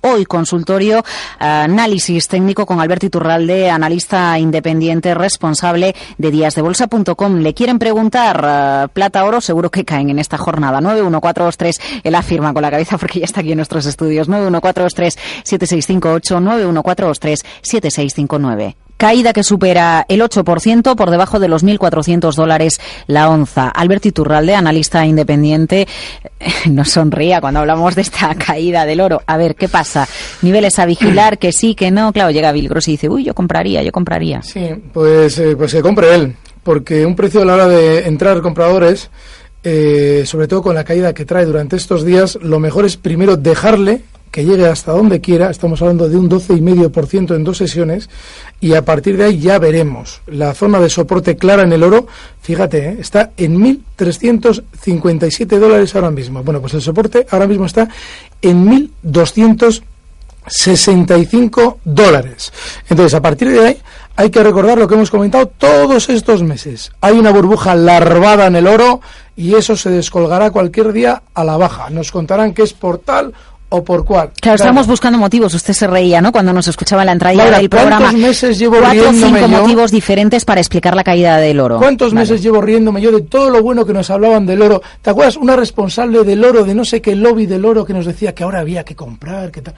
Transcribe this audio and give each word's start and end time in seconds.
Hoy 0.00 0.26
consultorio, 0.26 1.02
análisis 1.40 2.28
técnico 2.28 2.64
con 2.66 2.80
Alberto 2.80 3.06
Iturralde, 3.06 3.68
analista 3.68 4.38
independiente 4.38 5.12
responsable 5.12 5.92
de 6.18 6.30
díasdebolsa.com. 6.30 7.38
Le 7.38 7.52
quieren 7.52 7.80
preguntar 7.80 8.36
uh, 8.38 8.88
plata, 8.92 9.24
oro, 9.24 9.40
seguro 9.40 9.72
que 9.72 9.84
caen 9.84 10.10
en 10.10 10.20
esta 10.20 10.38
jornada. 10.38 10.80
91423, 10.80 12.02
él 12.04 12.14
afirma 12.14 12.54
con 12.54 12.62
la 12.62 12.70
cabeza 12.70 12.96
porque 12.96 13.18
ya 13.18 13.24
está 13.24 13.40
aquí 13.40 13.50
en 13.50 13.56
nuestros 13.56 13.86
estudios. 13.86 14.28
91423 14.28 15.14
7658 15.42 16.40
91423 16.42 17.44
7659 17.62 18.87
caída 18.98 19.32
que 19.32 19.42
supera 19.42 20.04
el 20.08 20.20
8% 20.20 20.94
por 20.96 21.10
debajo 21.10 21.38
de 21.38 21.48
los 21.48 21.64
1.400 21.64 22.34
dólares 22.34 22.80
la 23.06 23.30
onza. 23.30 23.68
Alberto 23.68 24.08
Iturralde, 24.08 24.54
analista 24.54 25.06
independiente, 25.06 25.88
nos 26.68 26.90
sonría 26.90 27.40
cuando 27.40 27.60
hablamos 27.60 27.94
de 27.94 28.02
esta 28.02 28.34
caída 28.46 28.84
del 28.84 29.00
oro. 29.00 29.22
A 29.26 29.38
ver, 29.38 29.54
¿qué 29.54 29.68
pasa? 29.68 30.06
Niveles 30.42 30.78
a 30.78 30.84
vigilar, 30.84 31.38
que 31.38 31.52
sí, 31.52 31.74
que 31.74 31.90
no. 31.90 32.12
Claro, 32.12 32.30
llega 32.30 32.52
Bill 32.52 32.70
y 32.74 32.90
dice, 32.90 33.08
uy, 33.08 33.24
yo 33.24 33.34
compraría, 33.34 33.82
yo 33.82 33.92
compraría. 33.92 34.42
Sí, 34.42 34.68
pues, 34.92 35.38
eh, 35.38 35.56
pues 35.56 35.72
que 35.72 35.80
compre 35.80 36.14
él, 36.14 36.36
porque 36.64 37.06
un 37.06 37.14
precio 37.14 37.42
a 37.42 37.44
la 37.44 37.54
hora 37.54 37.68
de 37.68 38.00
entrar 38.08 38.42
compradores, 38.42 39.10
eh, 39.62 40.24
sobre 40.26 40.48
todo 40.48 40.62
con 40.62 40.74
la 40.74 40.84
caída 40.84 41.14
que 41.14 41.24
trae 41.24 41.44
durante 41.44 41.76
estos 41.76 42.04
días, 42.04 42.36
lo 42.42 42.58
mejor 42.58 42.84
es 42.84 42.96
primero 42.96 43.36
dejarle 43.36 44.02
que 44.30 44.44
llegue 44.44 44.66
hasta 44.66 44.92
donde 44.92 45.20
quiera, 45.20 45.50
estamos 45.50 45.82
hablando 45.82 46.08
de 46.08 46.16
un 46.16 46.30
12,5% 46.30 47.34
en 47.34 47.42
dos 47.44 47.58
sesiones, 47.58 48.08
y 48.60 48.74
a 48.74 48.84
partir 48.84 49.16
de 49.16 49.24
ahí 49.24 49.38
ya 49.38 49.58
veremos. 49.58 50.20
La 50.26 50.54
zona 50.54 50.78
de 50.80 50.90
soporte 50.90 51.36
clara 51.36 51.62
en 51.62 51.72
el 51.72 51.82
oro, 51.82 52.06
fíjate, 52.42 52.88
¿eh? 52.88 52.96
está 53.00 53.30
en 53.36 53.58
1.357 53.60 55.58
dólares 55.58 55.94
ahora 55.94 56.10
mismo. 56.10 56.42
Bueno, 56.42 56.60
pues 56.60 56.74
el 56.74 56.82
soporte 56.82 57.26
ahora 57.30 57.46
mismo 57.46 57.64
está 57.66 57.88
en 58.42 58.90
1.265 59.04 61.76
dólares. 61.84 62.52
Entonces, 62.88 63.14
a 63.14 63.22
partir 63.22 63.50
de 63.50 63.66
ahí 63.66 63.78
hay 64.18 64.30
que 64.30 64.42
recordar 64.42 64.78
lo 64.78 64.88
que 64.88 64.96
hemos 64.96 65.12
comentado 65.12 65.46
todos 65.46 66.08
estos 66.08 66.42
meses. 66.42 66.90
Hay 67.00 67.16
una 67.16 67.30
burbuja 67.30 67.76
larvada 67.76 68.48
en 68.48 68.56
el 68.56 68.66
oro 68.66 69.00
y 69.36 69.54
eso 69.54 69.76
se 69.76 69.90
descolgará 69.90 70.50
cualquier 70.50 70.92
día 70.92 71.22
a 71.34 71.44
la 71.44 71.56
baja. 71.56 71.88
Nos 71.90 72.10
contarán 72.10 72.52
que 72.52 72.62
es 72.62 72.72
por 72.72 72.98
tal 72.98 73.32
o 73.70 73.84
por 73.84 74.04
cuál. 74.04 74.30
Claro, 74.40 74.56
estamos 74.56 74.86
buscando 74.86 75.18
motivos. 75.18 75.52
Usted 75.54 75.74
se 75.74 75.86
reía, 75.86 76.20
¿no? 76.20 76.32
Cuando 76.32 76.52
nos 76.52 76.68
escuchaba 76.68 77.04
la 77.04 77.12
entrada 77.12 77.58
del 77.58 77.68
programa. 77.68 77.98
¿Cuántos 77.98 78.20
meses 78.20 78.58
llevo 78.58 78.78
Cuatro 78.78 79.10
o 79.10 79.12
cinco 79.12 79.48
motivos 79.48 79.90
diferentes 79.90 80.44
para 80.44 80.60
explicar 80.60 80.96
la 80.96 81.04
caída 81.04 81.36
del 81.38 81.60
oro. 81.60 81.78
¿Cuántos 81.78 82.14
meses 82.14 82.42
llevo 82.42 82.60
riéndome 82.60 83.00
yo 83.00 83.12
de 83.12 83.22
todo 83.22 83.50
lo 83.50 83.62
bueno 83.62 83.84
que 83.84 83.92
nos 83.92 84.10
hablaban 84.10 84.46
del 84.46 84.62
oro? 84.62 84.82
¿Te 85.02 85.10
acuerdas? 85.10 85.36
Una 85.36 85.56
responsable 85.56 86.24
del 86.24 86.44
oro, 86.44 86.64
de 86.64 86.74
no 86.74 86.84
sé 86.84 87.02
qué 87.02 87.14
lobby 87.14 87.46
del 87.46 87.64
oro, 87.64 87.84
que 87.84 87.92
nos 87.92 88.06
decía 88.06 88.34
que 88.34 88.44
ahora 88.44 88.60
había 88.60 88.84
que 88.84 88.94
comprar, 88.94 89.50
que 89.50 89.62
tal. 89.62 89.74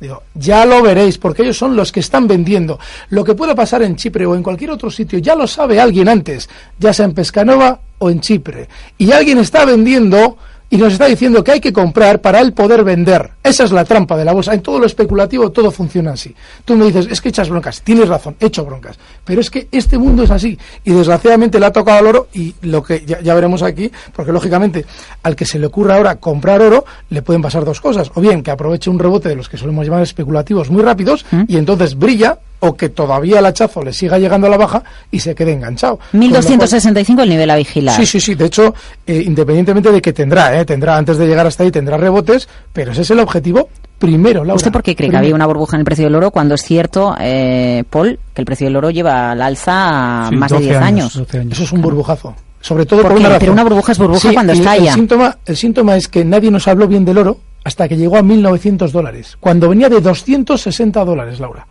Digo, 0.00 0.22
ya 0.34 0.66
lo 0.66 0.82
veréis, 0.82 1.18
porque 1.18 1.42
ellos 1.42 1.56
son 1.56 1.76
los 1.76 1.92
que 1.92 2.00
están 2.00 2.26
vendiendo. 2.26 2.78
Lo 3.10 3.24
que 3.24 3.34
pueda 3.34 3.54
pasar 3.54 3.82
en 3.82 3.96
Chipre 3.96 4.26
o 4.26 4.34
en 4.34 4.42
cualquier 4.42 4.70
otro 4.70 4.90
sitio, 4.90 5.18
ya 5.18 5.34
lo 5.34 5.46
sabe 5.46 5.80
alguien 5.80 6.08
antes, 6.08 6.48
ya 6.78 6.92
sea 6.92 7.06
en 7.06 7.14
Pescanova 7.14 7.80
o 7.98 8.10
en 8.10 8.20
Chipre. 8.20 8.68
Y 8.98 9.12
alguien 9.12 9.38
está 9.38 9.64
vendiendo 9.64 10.36
y 10.74 10.76
nos 10.76 10.92
está 10.92 11.06
diciendo 11.06 11.44
que 11.44 11.52
hay 11.52 11.60
que 11.60 11.72
comprar 11.72 12.20
para 12.20 12.40
él 12.40 12.52
poder 12.52 12.82
vender. 12.82 13.30
Esa 13.44 13.62
es 13.62 13.70
la 13.70 13.84
trampa 13.84 14.16
de 14.16 14.24
la 14.24 14.32
bolsa. 14.32 14.52
En 14.52 14.60
todo 14.60 14.80
lo 14.80 14.86
especulativo 14.86 15.52
todo 15.52 15.70
funciona 15.70 16.14
así. 16.14 16.34
Tú 16.64 16.74
me 16.74 16.86
dices, 16.86 17.06
es 17.08 17.20
que 17.20 17.28
echas 17.28 17.48
broncas. 17.48 17.80
Tienes 17.82 18.08
razón, 18.08 18.34
echo 18.40 18.64
broncas. 18.64 18.98
Pero 19.24 19.40
es 19.40 19.50
que 19.50 19.68
este 19.70 19.98
mundo 19.98 20.24
es 20.24 20.32
así. 20.32 20.58
Y 20.82 20.90
desgraciadamente 20.90 21.60
le 21.60 21.66
ha 21.66 21.72
tocado 21.72 21.98
al 21.98 22.06
oro 22.08 22.28
y 22.34 22.56
lo 22.62 22.82
que 22.82 23.04
ya, 23.06 23.34
veremos 23.34 23.62
aquí, 23.62 23.88
porque 24.16 24.32
lógicamente 24.32 24.84
al 25.22 25.36
que 25.36 25.44
se 25.44 25.60
le 25.60 25.66
ocurra 25.66 25.94
ahora 25.94 26.16
comprar 26.16 26.60
oro, 26.60 26.84
le 27.08 27.22
pueden 27.22 27.40
pasar 27.40 27.64
dos 27.64 27.80
cosas. 27.80 28.10
O 28.14 28.20
bien 28.20 28.42
que 28.42 28.50
aproveche 28.50 28.90
un 28.90 28.98
rebote 28.98 29.28
de 29.28 29.36
los 29.36 29.48
que 29.48 29.56
solemos 29.56 29.86
llamar 29.86 30.02
especulativos 30.02 30.70
muy 30.70 30.82
rápidos 30.82 31.24
¿Mm? 31.30 31.42
y 31.46 31.56
entonces 31.56 31.96
brilla 31.96 32.40
o 32.64 32.74
que 32.74 32.88
todavía 32.88 33.40
el 33.40 33.46
hachazo 33.46 33.82
le 33.82 33.92
siga 33.92 34.18
llegando 34.18 34.46
a 34.46 34.50
la 34.50 34.56
baja 34.56 34.82
y 35.10 35.20
se 35.20 35.34
quede 35.34 35.52
enganchado. 35.52 35.98
1265 36.12 37.22
el 37.22 37.28
nivel 37.28 37.50
a 37.50 37.56
vigilar. 37.56 37.96
Sí, 37.96 38.06
sí, 38.06 38.20
sí. 38.20 38.34
De 38.34 38.46
hecho, 38.46 38.74
eh, 39.06 39.22
independientemente 39.26 39.92
de 39.92 40.00
que 40.00 40.12
tendrá, 40.12 40.58
eh, 40.58 40.64
tendrá 40.64 40.96
antes 40.96 41.18
de 41.18 41.26
llegar 41.26 41.46
hasta 41.46 41.62
ahí, 41.62 41.70
tendrá 41.70 41.96
rebotes, 41.98 42.48
pero 42.72 42.92
ese 42.92 43.02
es 43.02 43.10
el 43.10 43.20
objetivo 43.20 43.68
primero, 43.98 44.40
Laura. 44.44 44.54
¿Usted 44.54 44.72
por 44.72 44.82
qué 44.82 44.96
cree 44.96 45.10
que 45.10 45.16
había 45.16 45.34
una 45.34 45.46
burbuja 45.46 45.76
en 45.76 45.80
el 45.80 45.84
precio 45.84 46.04
del 46.04 46.14
oro 46.14 46.30
cuando 46.30 46.54
es 46.54 46.62
cierto, 46.62 47.14
eh, 47.20 47.84
Paul, 47.90 48.18
que 48.32 48.40
el 48.40 48.46
precio 48.46 48.66
del 48.66 48.76
oro 48.76 48.90
lleva 48.90 49.32
al 49.32 49.42
alza 49.42 50.30
más 50.32 50.50
de 50.50 50.58
10 50.58 50.76
años, 50.78 51.16
Eso 51.16 51.62
es 51.64 51.72
un 51.72 51.82
burbujazo. 51.82 52.34
Sobre 52.60 52.86
todo 52.86 53.02
por, 53.02 53.12
una 53.12 53.24
razón. 53.24 53.40
Pero 53.40 53.52
una 53.52 53.62
burbuja 53.62 53.92
es 53.92 53.98
burbuja 53.98 54.32
cuando 54.32 54.54
estalla. 54.54 54.92
El 54.92 54.94
síntoma, 54.94 55.36
el 55.44 55.56
síntoma 55.56 55.96
es 55.96 56.08
que 56.08 56.24
nadie 56.24 56.50
nos 56.50 56.66
habló 56.66 56.88
bien 56.88 57.04
del 57.04 57.18
oro 57.18 57.38
hasta 57.62 57.88
que 57.88 57.96
llegó 57.96 58.16
a 58.16 58.22
1.900 58.22 58.90
dólares, 58.90 59.36
cuando 59.40 59.68
venía 59.68 59.88
de 59.88 60.00
260 60.00 61.04
dólares, 61.04 61.40
Laura. 61.40 61.66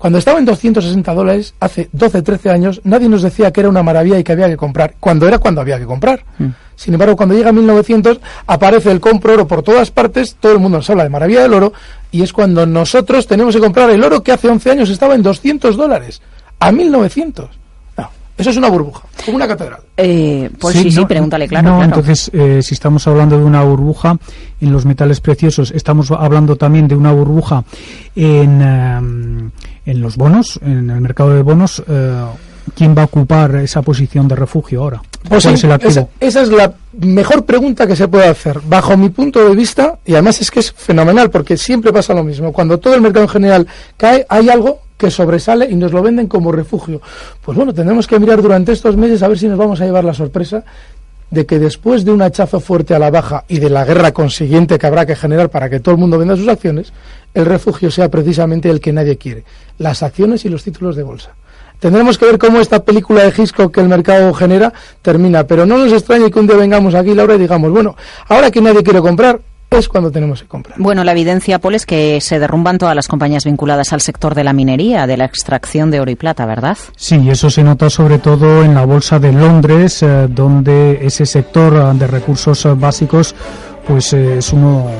Cuando 0.00 0.18
estaba 0.18 0.38
en 0.38 0.46
260 0.46 1.12
dólares, 1.12 1.52
hace 1.60 1.90
12, 1.92 2.22
13 2.22 2.48
años, 2.48 2.80
nadie 2.84 3.06
nos 3.06 3.20
decía 3.20 3.52
que 3.52 3.60
era 3.60 3.68
una 3.68 3.82
maravilla 3.82 4.18
y 4.18 4.24
que 4.24 4.32
había 4.32 4.48
que 4.48 4.56
comprar, 4.56 4.94
cuando 4.98 5.28
era 5.28 5.36
cuando 5.38 5.60
había 5.60 5.78
que 5.78 5.84
comprar. 5.84 6.24
Mm. 6.38 6.46
Sin 6.74 6.94
embargo, 6.94 7.16
cuando 7.16 7.34
llega 7.34 7.52
1900, 7.52 8.18
aparece 8.46 8.90
el 8.92 8.98
compro 8.98 9.34
oro 9.34 9.46
por 9.46 9.62
todas 9.62 9.90
partes, 9.90 10.36
todo 10.40 10.52
el 10.52 10.58
mundo 10.58 10.78
nos 10.78 10.88
habla 10.88 11.02
de 11.02 11.10
maravilla 11.10 11.42
del 11.42 11.52
oro, 11.52 11.74
y 12.10 12.22
es 12.22 12.32
cuando 12.32 12.64
nosotros 12.64 13.26
tenemos 13.26 13.54
que 13.54 13.60
comprar 13.60 13.90
el 13.90 14.02
oro 14.02 14.22
que 14.22 14.32
hace 14.32 14.48
11 14.48 14.70
años 14.70 14.88
estaba 14.88 15.14
en 15.14 15.22
200 15.22 15.76
dólares, 15.76 16.22
a 16.58 16.72
1900. 16.72 17.60
Eso 18.40 18.48
es 18.48 18.56
una 18.56 18.70
burbuja, 18.70 19.02
como 19.26 19.36
una 19.36 19.46
catedral. 19.46 19.80
Eh, 19.98 20.48
pues 20.58 20.74
sí, 20.74 20.90
sí, 20.90 21.04
pregúntale, 21.04 21.46
claro. 21.46 21.76
No, 21.76 21.84
entonces, 21.84 22.30
eh, 22.32 22.62
si 22.62 22.72
estamos 22.72 23.06
hablando 23.06 23.36
de 23.36 23.44
una 23.44 23.62
burbuja 23.62 24.16
en 24.62 24.72
los 24.72 24.86
metales 24.86 25.20
preciosos, 25.20 25.70
estamos 25.72 26.10
hablando 26.10 26.56
también 26.56 26.88
de 26.88 26.94
una 26.94 27.12
burbuja 27.12 27.64
en, 28.16 28.62
em, 28.62 29.50
en 29.86 30.00
los 30.00 30.16
bonos, 30.16 30.58
en 30.62 30.90
el 30.90 31.00
mercado 31.00 31.34
de 31.34 31.42
bonos. 31.42 31.82
Eh, 31.88 32.24
¿Quién 32.74 32.94
va 32.96 33.02
a 33.02 33.04
ocupar 33.06 33.56
esa 33.56 33.82
posición 33.82 34.28
de 34.28 34.36
refugio 34.36 34.82
ahora? 34.82 35.02
Pues 35.28 35.44
es 35.44 35.64
el 35.64 35.72
esa, 35.72 36.08
esa, 36.20 36.42
es 36.42 36.48
la 36.50 36.72
mejor 36.92 37.44
pregunta 37.44 37.86
que 37.86 37.96
se 37.96 38.06
puede 38.06 38.26
hacer, 38.26 38.60
bajo 38.64 38.96
mi 38.96 39.08
punto 39.08 39.46
de 39.48 39.54
vista, 39.56 39.98
y 40.04 40.12
además 40.12 40.40
es 40.40 40.50
que 40.50 40.60
es 40.60 40.72
fenomenal, 40.72 41.30
porque 41.30 41.56
siempre 41.56 41.92
pasa 41.92 42.14
lo 42.14 42.22
mismo. 42.22 42.52
Cuando 42.52 42.78
todo 42.78 42.94
el 42.94 43.00
mercado 43.00 43.24
en 43.24 43.30
general 43.30 43.66
cae, 43.96 44.24
hay 44.28 44.48
algo 44.50 44.82
que 44.96 45.10
sobresale 45.10 45.68
y 45.68 45.74
nos 45.74 45.92
lo 45.92 46.02
venden 46.02 46.26
como 46.26 46.52
refugio. 46.52 47.00
Pues 47.42 47.56
bueno, 47.56 47.72
tendremos 47.72 48.06
que 48.06 48.18
mirar 48.20 48.42
durante 48.42 48.72
estos 48.72 48.96
meses 48.96 49.22
a 49.22 49.28
ver 49.28 49.38
si 49.38 49.48
nos 49.48 49.58
vamos 49.58 49.80
a 49.80 49.86
llevar 49.86 50.04
la 50.04 50.14
sorpresa 50.14 50.62
de 51.30 51.46
que 51.46 51.58
después 51.58 52.04
de 52.04 52.12
un 52.12 52.22
hachazo 52.22 52.60
fuerte 52.60 52.94
a 52.94 52.98
la 52.98 53.10
baja 53.10 53.44
y 53.48 53.60
de 53.60 53.70
la 53.70 53.84
guerra 53.84 54.12
consiguiente 54.12 54.78
que 54.78 54.86
habrá 54.86 55.06
que 55.06 55.16
generar 55.16 55.48
para 55.48 55.70
que 55.70 55.80
todo 55.80 55.94
el 55.94 56.00
mundo 56.00 56.18
venda 56.18 56.36
sus 56.36 56.48
acciones, 56.48 56.92
el 57.34 57.46
refugio 57.46 57.90
sea 57.90 58.08
precisamente 58.08 58.70
el 58.70 58.80
que 58.80 58.92
nadie 58.92 59.16
quiere, 59.16 59.44
las 59.78 60.02
acciones 60.02 60.44
y 60.44 60.48
los 60.48 60.64
títulos 60.64 60.96
de 60.96 61.02
bolsa. 61.02 61.30
Tendremos 61.78 62.18
que 62.18 62.26
ver 62.26 62.38
cómo 62.38 62.60
esta 62.60 62.84
película 62.84 63.22
de 63.22 63.32
Gisco 63.32 63.72
que 63.72 63.80
el 63.80 63.88
mercado 63.88 64.34
genera 64.34 64.72
termina, 65.00 65.44
pero 65.44 65.64
no 65.64 65.78
nos 65.78 65.92
extrañe 65.92 66.30
que 66.30 66.38
un 66.38 66.46
día 66.46 66.56
vengamos 66.56 66.94
aquí, 66.94 67.14
Laura, 67.14 67.36
y 67.36 67.38
digamos, 67.38 67.70
bueno, 67.70 67.96
ahora 68.28 68.50
que 68.50 68.60
nadie 68.60 68.82
quiere 68.82 69.00
comprar, 69.00 69.40
es 69.70 69.88
cuando 69.88 70.10
tenemos 70.10 70.42
que 70.42 70.48
comprar. 70.48 70.78
Bueno, 70.78 71.04
la 71.04 71.12
evidencia, 71.12 71.58
Paul, 71.58 71.76
es 71.76 71.86
que 71.86 72.20
se 72.20 72.38
derrumban 72.38 72.78
todas 72.78 72.94
las 72.94 73.06
compañías 73.06 73.44
vinculadas 73.44 73.92
al 73.92 74.00
sector 74.00 74.34
de 74.34 74.44
la 74.44 74.52
minería, 74.52 75.06
de 75.06 75.16
la 75.16 75.24
extracción 75.24 75.90
de 75.90 76.00
oro 76.00 76.10
y 76.10 76.16
plata, 76.16 76.44
¿verdad? 76.44 76.76
Sí, 76.96 77.30
eso 77.30 77.48
se 77.50 77.62
nota 77.62 77.88
sobre 77.88 78.18
todo 78.18 78.64
en 78.64 78.74
la 78.74 78.84
bolsa 78.84 79.18
de 79.18 79.32
Londres, 79.32 80.02
eh, 80.02 80.26
donde 80.28 80.98
ese 81.06 81.24
sector 81.24 81.74
eh, 81.74 81.98
de 81.98 82.06
recursos 82.06 82.64
eh, 82.64 82.74
básicos 82.74 83.34
pues 83.86 84.12
es 84.12 84.52
uno, 84.52 84.90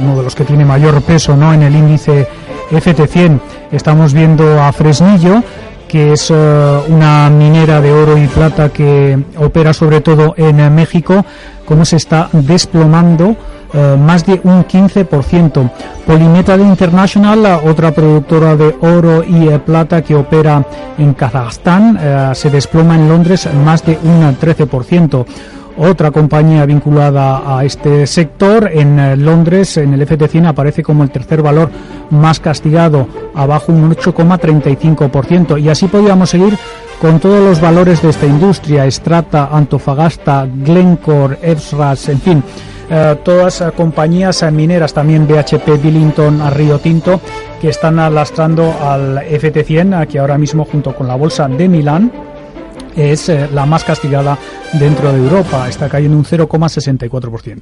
uno 0.00 0.16
de 0.16 0.22
los 0.22 0.34
que 0.34 0.44
tiene 0.44 0.64
mayor 0.64 1.00
peso 1.02 1.36
¿no? 1.36 1.52
en 1.52 1.62
el 1.62 1.74
índice 1.74 2.26
FT100. 2.70 3.40
Estamos 3.72 4.12
viendo 4.12 4.62
a 4.62 4.72
Fresnillo, 4.72 5.42
que 5.88 6.12
es 6.12 6.30
una 6.30 7.28
minera 7.30 7.80
de 7.80 7.92
oro 7.92 8.16
y 8.16 8.26
plata 8.28 8.68
que 8.68 9.18
opera 9.38 9.72
sobre 9.72 10.00
todo 10.00 10.34
en 10.36 10.74
México, 10.74 11.24
cómo 11.66 11.84
se 11.84 11.96
está 11.96 12.28
desplomando 12.32 13.36
eh, 13.72 13.96
más 13.96 14.26
de 14.26 14.40
un 14.42 14.64
15%. 14.64 15.70
Polymetal 16.06 16.60
International, 16.60 17.60
otra 17.64 17.92
productora 17.92 18.56
de 18.56 18.74
oro 18.80 19.22
y 19.22 19.48
eh, 19.48 19.60
plata 19.60 20.02
que 20.02 20.16
opera 20.16 20.64
en 20.98 21.14
Kazajstán, 21.14 21.98
eh, 22.00 22.30
se 22.34 22.50
desploma 22.50 22.96
en 22.96 23.08
Londres 23.08 23.48
más 23.64 23.84
de 23.84 23.96
un 24.02 24.36
13%. 24.36 25.24
Otra 25.76 26.10
compañía 26.10 26.66
vinculada 26.66 27.58
a 27.58 27.64
este 27.64 28.06
sector. 28.06 28.70
En 28.72 28.98
eh, 28.98 29.16
Londres, 29.16 29.76
en 29.76 29.94
el 29.94 30.06
FT100, 30.06 30.48
aparece 30.48 30.82
como 30.82 31.02
el 31.02 31.10
tercer 31.10 31.42
valor 31.42 31.70
más 32.10 32.40
castigado, 32.40 33.06
abajo 33.34 33.72
un 33.72 33.94
8,35%. 33.94 35.60
Y 35.60 35.68
así 35.68 35.86
podríamos 35.86 36.30
seguir 36.30 36.56
con 37.00 37.18
todos 37.18 37.40
los 37.40 37.60
valores 37.60 38.02
de 38.02 38.10
esta 38.10 38.26
industria, 38.26 38.90
Strata, 38.90 39.48
Antofagasta, 39.52 40.46
Glencore, 40.52 41.38
Evsras, 41.42 42.08
en 42.08 42.20
fin. 42.20 42.44
Eh, 42.90 43.16
todas 43.22 43.60
eh, 43.60 43.70
compañías 43.76 44.44
mineras, 44.52 44.92
también 44.92 45.26
BHP, 45.26 45.80
Billington, 45.80 46.42
Río 46.52 46.78
Tinto, 46.78 47.20
que 47.60 47.68
están 47.68 47.96
lastrando 47.96 48.74
al 48.82 49.18
FT100, 49.18 50.08
que 50.08 50.18
ahora 50.18 50.36
mismo 50.36 50.64
junto 50.64 50.94
con 50.94 51.06
la 51.06 51.14
bolsa 51.14 51.46
de 51.46 51.68
Milán 51.68 52.29
es 52.96 53.28
eh, 53.28 53.48
la 53.52 53.66
más 53.66 53.84
castigada 53.84 54.38
dentro 54.74 55.12
de 55.12 55.18
Europa, 55.18 55.68
está 55.68 55.88
cayendo 55.88 56.16
un 56.16 56.24
0,64%. 56.24 57.60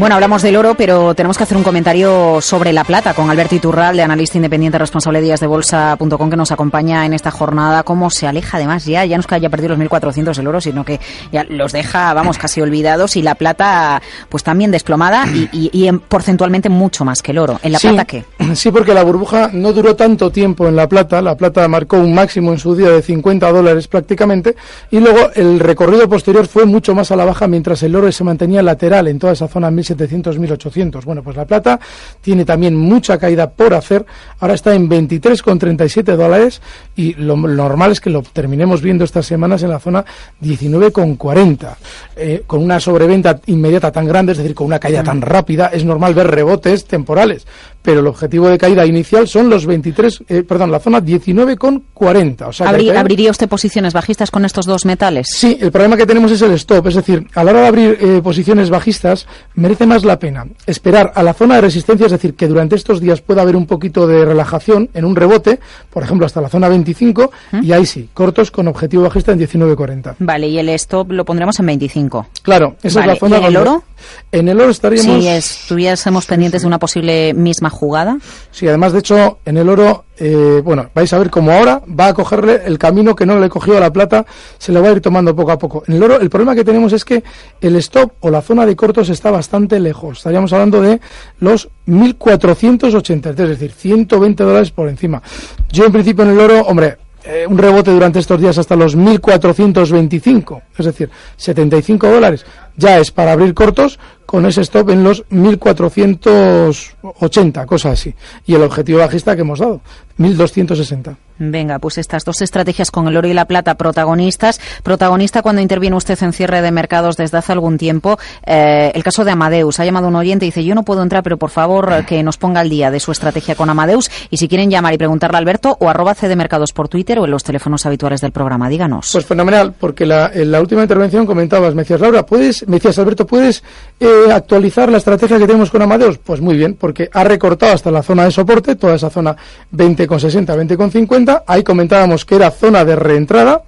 Bueno, 0.00 0.14
hablamos 0.14 0.40
del 0.40 0.56
oro, 0.56 0.76
pero 0.76 1.14
tenemos 1.14 1.36
que 1.36 1.42
hacer 1.42 1.58
un 1.58 1.62
comentario 1.62 2.40
sobre 2.40 2.72
la 2.72 2.84
plata 2.84 3.12
con 3.12 3.28
Alberto 3.28 3.54
Iturral, 3.54 3.98
de 3.98 4.02
analista 4.02 4.38
independiente 4.38 4.78
responsable 4.78 5.18
de 5.18 5.26
días 5.26 5.40
de 5.40 5.46
bolsa.com, 5.46 6.30
que 6.30 6.36
nos 6.38 6.50
acompaña 6.52 7.04
en 7.04 7.12
esta 7.12 7.30
jornada. 7.30 7.82
Cómo 7.82 8.08
se 8.08 8.26
aleja 8.26 8.56
además 8.56 8.86
ya, 8.86 9.04
ya 9.04 9.18
no 9.18 9.20
es 9.20 9.26
que 9.26 9.34
haya 9.34 9.50
perdido 9.50 9.76
los 9.76 9.78
1.400 9.78 10.38
el 10.38 10.46
oro, 10.46 10.62
sino 10.62 10.86
que 10.86 11.00
ya 11.30 11.44
los 11.44 11.72
deja, 11.72 12.14
vamos, 12.14 12.38
casi 12.38 12.62
olvidados 12.62 13.14
y 13.16 13.20
la 13.20 13.34
plata, 13.34 14.00
pues 14.30 14.42
también 14.42 14.70
desplomada 14.70 15.26
y, 15.52 15.92
porcentualmente 16.08 16.70
mucho 16.70 17.04
más 17.04 17.20
que 17.20 17.32
el 17.32 17.38
oro. 17.38 17.60
¿En 17.62 17.72
la 17.72 17.78
plata 17.78 18.06
qué? 18.06 18.24
Sí, 18.54 18.70
porque 18.70 18.94
la 18.94 19.04
burbuja 19.04 19.50
no 19.52 19.74
duró 19.74 19.96
tanto 19.96 20.32
tiempo 20.32 20.66
en 20.66 20.76
la 20.76 20.88
plata. 20.88 21.20
La 21.20 21.36
plata 21.36 21.68
marcó 21.68 21.98
un 21.98 22.14
máximo 22.14 22.52
en 22.52 22.58
su 22.58 22.74
día 22.74 22.88
de 22.88 23.02
50 23.02 23.52
dólares 23.52 23.86
prácticamente 23.86 24.56
y 24.90 24.98
luego 24.98 25.30
el 25.34 25.60
recorrido 25.60 26.08
posterior 26.08 26.46
fue 26.46 26.64
mucho 26.64 26.94
más 26.94 27.10
a 27.10 27.16
la 27.16 27.26
baja 27.26 27.46
mientras 27.46 27.82
el 27.82 27.94
oro 27.94 28.10
se 28.10 28.24
mantenía 28.24 28.62
lateral 28.62 29.06
en 29.06 29.18
toda 29.18 29.34
esa 29.34 29.46
zona 29.46 29.70
1.700, 29.96 30.38
1.800. 30.38 31.04
Bueno, 31.04 31.22
pues 31.22 31.36
la 31.36 31.44
plata 31.44 31.78
tiene 32.20 32.44
también 32.44 32.76
mucha 32.76 33.18
caída 33.18 33.50
por 33.50 33.74
hacer. 33.74 34.04
Ahora 34.40 34.54
está 34.54 34.74
en 34.74 34.88
23,37 34.88 36.16
dólares 36.16 36.60
y 36.96 37.14
lo, 37.14 37.36
normal 37.36 37.92
es 37.92 38.00
que 38.00 38.10
lo 38.10 38.22
terminemos 38.22 38.82
viendo 38.82 39.04
estas 39.04 39.26
semanas 39.26 39.62
en 39.62 39.70
la 39.70 39.78
zona 39.78 40.04
19,40. 40.42 41.76
Eh, 42.16 42.42
con 42.46 42.62
una 42.62 42.80
sobreventa 42.80 43.40
inmediata 43.46 43.90
tan 43.92 44.06
grande, 44.06 44.32
es 44.32 44.38
decir, 44.38 44.54
con 44.54 44.66
una 44.66 44.78
caída 44.78 45.02
tan 45.02 45.20
rápida, 45.20 45.68
es 45.68 45.84
normal 45.84 46.14
ver 46.14 46.28
rebotes 46.28 46.84
temporales 46.84 47.46
pero 47.82 48.00
el 48.00 48.06
objetivo 48.06 48.48
de 48.48 48.58
caída 48.58 48.84
inicial 48.84 49.26
son 49.26 49.48
los 49.48 49.66
23, 49.66 50.24
eh, 50.28 50.42
perdón, 50.42 50.70
la 50.70 50.80
zona 50.80 51.00
19,40. 51.00 52.48
O 52.48 52.52
sea, 52.52 52.68
¿Abriría 52.68 53.30
usted 53.30 53.48
posiciones 53.48 53.92
bajistas 53.92 54.30
con 54.30 54.44
estos 54.44 54.66
dos 54.66 54.84
metales? 54.84 55.28
Sí, 55.30 55.58
el 55.60 55.72
problema 55.72 55.96
que 55.96 56.06
tenemos 56.06 56.30
es 56.32 56.42
el 56.42 56.52
stop, 56.52 56.86
es 56.88 56.94
decir, 56.94 57.26
a 57.34 57.44
la 57.44 57.52
hora 57.52 57.60
de 57.62 57.66
abrir 57.66 57.98
eh, 58.00 58.20
posiciones 58.22 58.70
bajistas 58.70 59.26
merece 59.54 59.86
más 59.86 60.04
la 60.04 60.18
pena 60.18 60.46
esperar 60.66 61.12
a 61.14 61.22
la 61.22 61.34
zona 61.34 61.56
de 61.56 61.62
resistencia, 61.62 62.06
es 62.06 62.12
decir, 62.12 62.34
que 62.34 62.46
durante 62.48 62.76
estos 62.76 63.00
días 63.00 63.20
pueda 63.20 63.42
haber 63.42 63.56
un 63.56 63.66
poquito 63.66 64.06
de 64.06 64.24
relajación 64.24 64.90
en 64.94 65.04
un 65.04 65.16
rebote, 65.16 65.60
por 65.90 66.02
ejemplo, 66.02 66.26
hasta 66.26 66.40
la 66.40 66.48
zona 66.48 66.68
25, 66.68 67.30
¿Mm? 67.52 67.64
y 67.64 67.72
ahí 67.72 67.86
sí, 67.86 68.08
cortos 68.12 68.50
con 68.50 68.68
objetivo 68.68 69.04
bajista 69.04 69.32
en 69.32 69.40
19,40. 69.40 70.16
Vale, 70.18 70.48
y 70.48 70.58
el 70.58 70.68
stop 70.70 71.12
lo 71.12 71.24
pondremos 71.24 71.58
en 71.60 71.66
25. 71.66 72.28
Claro, 72.42 72.76
esa 72.82 73.00
es 73.00 73.06
la 73.06 73.16
zona. 73.16 73.38
¿Y 73.38 73.40
en 73.40 73.46
el 73.46 73.56
oro? 73.56 73.84
En 74.32 74.48
el 74.48 74.60
oro 74.60 74.70
estaríamos... 74.70 75.22
Si 75.22 75.28
estuviésemos 75.28 76.26
pendientes 76.26 76.62
de 76.62 76.68
una 76.68 76.78
posible 76.78 77.34
misma 77.34 77.69
jugada. 77.70 78.18
Sí, 78.50 78.68
además, 78.68 78.92
de 78.92 78.98
hecho, 78.98 79.38
en 79.44 79.56
el 79.56 79.68
oro, 79.68 80.04
eh, 80.18 80.60
bueno, 80.62 80.90
vais 80.94 81.12
a 81.12 81.18
ver 81.18 81.30
cómo 81.30 81.52
ahora 81.52 81.80
va 81.88 82.08
a 82.08 82.14
cogerle 82.14 82.62
el 82.66 82.78
camino 82.78 83.14
que 83.14 83.24
no 83.24 83.38
le 83.38 83.48
cogió 83.48 83.76
a 83.76 83.80
la 83.80 83.92
plata, 83.92 84.26
se 84.58 84.72
le 84.72 84.80
va 84.80 84.88
a 84.88 84.92
ir 84.92 85.00
tomando 85.00 85.34
poco 85.34 85.52
a 85.52 85.58
poco. 85.58 85.82
En 85.86 85.94
el 85.94 86.02
oro, 86.02 86.20
el 86.20 86.28
problema 86.28 86.54
que 86.54 86.64
tenemos 86.64 86.92
es 86.92 87.04
que 87.04 87.22
el 87.60 87.76
stop 87.76 88.12
o 88.20 88.30
la 88.30 88.42
zona 88.42 88.66
de 88.66 88.76
cortos 88.76 89.08
está 89.08 89.30
bastante 89.30 89.80
lejos. 89.80 90.18
Estaríamos 90.18 90.52
hablando 90.52 90.82
de 90.82 91.00
los 91.38 91.68
1.483, 91.86 93.30
es 93.30 93.48
decir, 93.48 93.72
120 93.72 94.44
dólares 94.44 94.70
por 94.70 94.88
encima. 94.88 95.22
Yo, 95.70 95.86
en 95.86 95.92
principio, 95.92 96.24
en 96.24 96.30
el 96.30 96.40
oro, 96.40 96.60
hombre, 96.62 96.98
eh, 97.22 97.46
un 97.46 97.58
rebote 97.58 97.90
durante 97.90 98.18
estos 98.18 98.40
días 98.40 98.56
hasta 98.56 98.76
los 98.76 98.96
1.425, 98.96 100.62
es 100.78 100.86
decir, 100.86 101.10
75 101.36 102.08
dólares, 102.08 102.46
ya 102.76 102.98
es 102.98 103.10
para 103.10 103.32
abrir 103.32 103.52
cortos 103.52 103.98
con 104.30 104.46
ese 104.46 104.60
stop 104.60 104.90
en 104.90 105.02
los 105.02 105.26
1.480, 105.30 107.66
cosas 107.66 107.94
así. 107.94 108.14
Y 108.46 108.54
el 108.54 108.62
objetivo 108.62 109.00
bajista 109.00 109.34
que 109.34 109.40
hemos 109.40 109.58
dado, 109.58 109.80
1.260. 110.20 111.16
Venga, 111.42 111.78
pues 111.78 111.96
estas 111.96 112.26
dos 112.26 112.42
estrategias 112.42 112.90
con 112.90 113.08
el 113.08 113.16
oro 113.16 113.26
y 113.26 113.32
la 113.32 113.46
plata 113.46 113.74
protagonistas. 113.74 114.60
Protagonista 114.82 115.40
cuando 115.40 115.62
interviene 115.62 115.96
usted 115.96 116.22
en 116.22 116.34
cierre 116.34 116.60
de 116.60 116.70
mercados 116.70 117.16
desde 117.16 117.38
hace 117.38 117.52
algún 117.52 117.78
tiempo. 117.78 118.18
Eh, 118.44 118.92
el 118.94 119.02
caso 119.02 119.24
de 119.24 119.30
Amadeus. 119.30 119.80
Ha 119.80 119.86
llamado 119.86 120.08
un 120.08 120.16
oyente 120.16 120.44
y 120.44 120.48
dice, 120.48 120.62
yo 120.62 120.74
no 120.74 120.82
puedo 120.82 121.02
entrar, 121.02 121.22
pero 121.22 121.38
por 121.38 121.48
favor 121.48 122.04
que 122.04 122.22
nos 122.22 122.36
ponga 122.36 122.60
al 122.60 122.68
día 122.68 122.90
de 122.90 123.00
su 123.00 123.10
estrategia 123.10 123.54
con 123.54 123.70
Amadeus. 123.70 124.10
Y 124.28 124.36
si 124.36 124.48
quieren 124.48 124.70
llamar 124.70 124.92
y 124.92 124.98
preguntarle 124.98 125.38
a 125.38 125.38
Alberto 125.38 125.78
o 125.80 125.88
arroba 125.88 126.14
CD 126.14 126.36
Mercados 126.36 126.74
por 126.74 126.88
Twitter 126.88 127.18
o 127.18 127.24
en 127.24 127.30
los 127.30 127.42
teléfonos 127.42 127.86
habituales 127.86 128.20
del 128.20 128.32
programa, 128.32 128.68
díganos. 128.68 129.08
Pues 129.10 129.24
fenomenal, 129.24 129.72
porque 129.72 130.04
la, 130.04 130.30
en 130.34 130.52
la 130.52 130.60
última 130.60 130.82
intervención 130.82 131.24
comentabas, 131.24 131.74
me 131.74 131.82
decías, 131.82 132.02
Laura, 132.02 132.26
¿puedes, 132.26 132.68
me 132.68 132.76
decías, 132.76 132.98
Alberto, 132.98 133.26
¿puedes 133.26 133.64
eh, 133.98 134.19
actualizar 134.28 134.90
la 134.90 134.98
estrategia 134.98 135.38
que 135.38 135.46
tenemos 135.46 135.70
con 135.70 135.82
Amadeus? 135.82 136.18
Pues 136.18 136.40
muy 136.40 136.56
bien, 136.56 136.74
porque 136.74 137.08
ha 137.12 137.24
recortado 137.24 137.72
hasta 137.72 137.90
la 137.90 138.02
zona 138.02 138.24
de 138.24 138.30
soporte, 138.30 138.76
toda 138.76 138.96
esa 138.96 139.10
zona 139.10 139.36
20,60, 139.74 140.46
20,50 140.46 141.44
ahí 141.46 141.62
comentábamos 141.62 142.24
que 142.24 142.36
era 142.36 142.50
zona 142.50 142.84
de 142.84 142.96
reentrada 142.96 143.62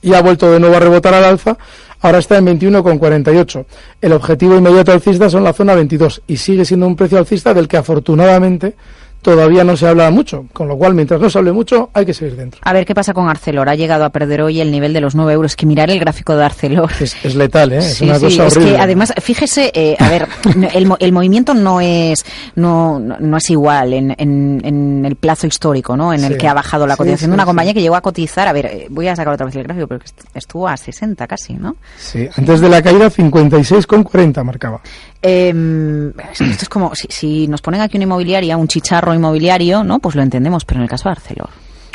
y 0.00 0.14
ha 0.14 0.22
vuelto 0.22 0.50
de 0.50 0.60
nuevo 0.60 0.76
a 0.76 0.80
rebotar 0.80 1.14
al 1.14 1.24
alza, 1.24 1.56
ahora 2.00 2.18
está 2.18 2.38
en 2.38 2.46
21,48. 2.46 3.64
El 4.00 4.12
objetivo 4.12 4.56
inmediato 4.56 4.92
alcista 4.92 5.30
son 5.30 5.44
la 5.44 5.52
zona 5.52 5.74
22 5.74 6.22
y 6.26 6.36
sigue 6.36 6.64
siendo 6.64 6.86
un 6.86 6.96
precio 6.96 7.18
alcista 7.18 7.54
del 7.54 7.68
que 7.68 7.76
afortunadamente 7.76 8.74
todavía 9.22 9.64
no 9.64 9.76
se 9.76 9.86
habla 9.86 10.10
mucho, 10.10 10.46
con 10.52 10.68
lo 10.68 10.76
cual 10.76 10.94
mientras 10.94 11.20
no 11.20 11.30
se 11.30 11.38
hable 11.38 11.52
mucho 11.52 11.90
hay 11.94 12.04
que 12.04 12.12
seguir 12.12 12.36
dentro. 12.36 12.60
A 12.64 12.72
ver 12.72 12.84
qué 12.84 12.94
pasa 12.94 13.14
con 13.14 13.28
Arcelor. 13.28 13.68
Ha 13.68 13.74
llegado 13.74 14.04
a 14.04 14.10
perder 14.10 14.42
hoy 14.42 14.60
el 14.60 14.70
nivel 14.70 14.92
de 14.92 15.00
los 15.00 15.14
9 15.14 15.32
euros. 15.32 15.56
Que 15.56 15.64
mirar 15.64 15.90
el 15.90 16.00
gráfico 16.00 16.36
de 16.36 16.44
Arcelor. 16.44 16.90
Es, 17.00 17.34
letal, 17.34 17.72
¿eh? 17.72 17.78
Es 17.78 18.00
una 18.00 18.18
cosa 18.18 18.46
es 18.46 18.58
que 18.58 18.76
además, 18.76 19.14
fíjese, 19.20 19.70
eh, 19.74 19.96
a 19.98 20.08
ver, 20.08 20.28
el, 20.74 20.92
el, 20.98 21.12
movimiento 21.12 21.54
no 21.54 21.80
es 21.80 22.24
no, 22.56 22.98
no 22.98 23.36
es 23.36 23.50
igual 23.50 23.92
en, 23.92 24.14
en, 24.18 25.04
el 25.04 25.16
plazo 25.16 25.46
histórico, 25.46 25.96
¿no? 25.96 26.12
En 26.12 26.24
el 26.24 26.36
que 26.36 26.48
ha 26.48 26.54
bajado 26.54 26.86
la 26.86 26.96
cotización 26.96 27.30
de 27.30 27.34
una 27.34 27.44
compañía 27.44 27.74
que 27.74 27.80
llegó 27.80 27.96
a 27.96 28.00
cotizar, 28.00 28.48
a 28.48 28.52
ver, 28.52 28.66
eh, 28.66 28.86
voy 28.90 29.08
a 29.08 29.16
sacar 29.16 29.34
otra 29.34 29.46
vez 29.46 29.54
el 29.56 29.62
gráfico, 29.64 29.86
pero 29.86 30.00
estuvo 30.34 30.68
a 30.68 30.76
60 30.76 31.26
casi, 31.26 31.54
¿no? 31.54 31.76
Sí, 31.98 32.28
antes 32.36 32.60
de 32.60 32.68
la 32.68 32.82
caída 32.82 33.10
56,40 33.10 34.44
marcaba. 34.44 34.80
Eh, 35.22 36.12
esto 36.32 36.44
es 36.62 36.68
como 36.68 36.94
si, 36.94 37.06
si, 37.08 37.48
nos 37.48 37.62
ponen 37.62 37.80
aquí 37.80 37.96
una 37.96 38.04
inmobiliaria, 38.04 38.56
un 38.56 38.68
chicharro 38.68 39.14
inmobiliario, 39.14 39.84
¿no? 39.84 40.00
Pues 40.00 40.16
lo 40.16 40.22
entendemos, 40.22 40.64
pero 40.64 40.78
en 40.78 40.84
el 40.84 40.90
caso 40.90 41.08
de 41.08 41.12
Arcelor. 41.12 41.48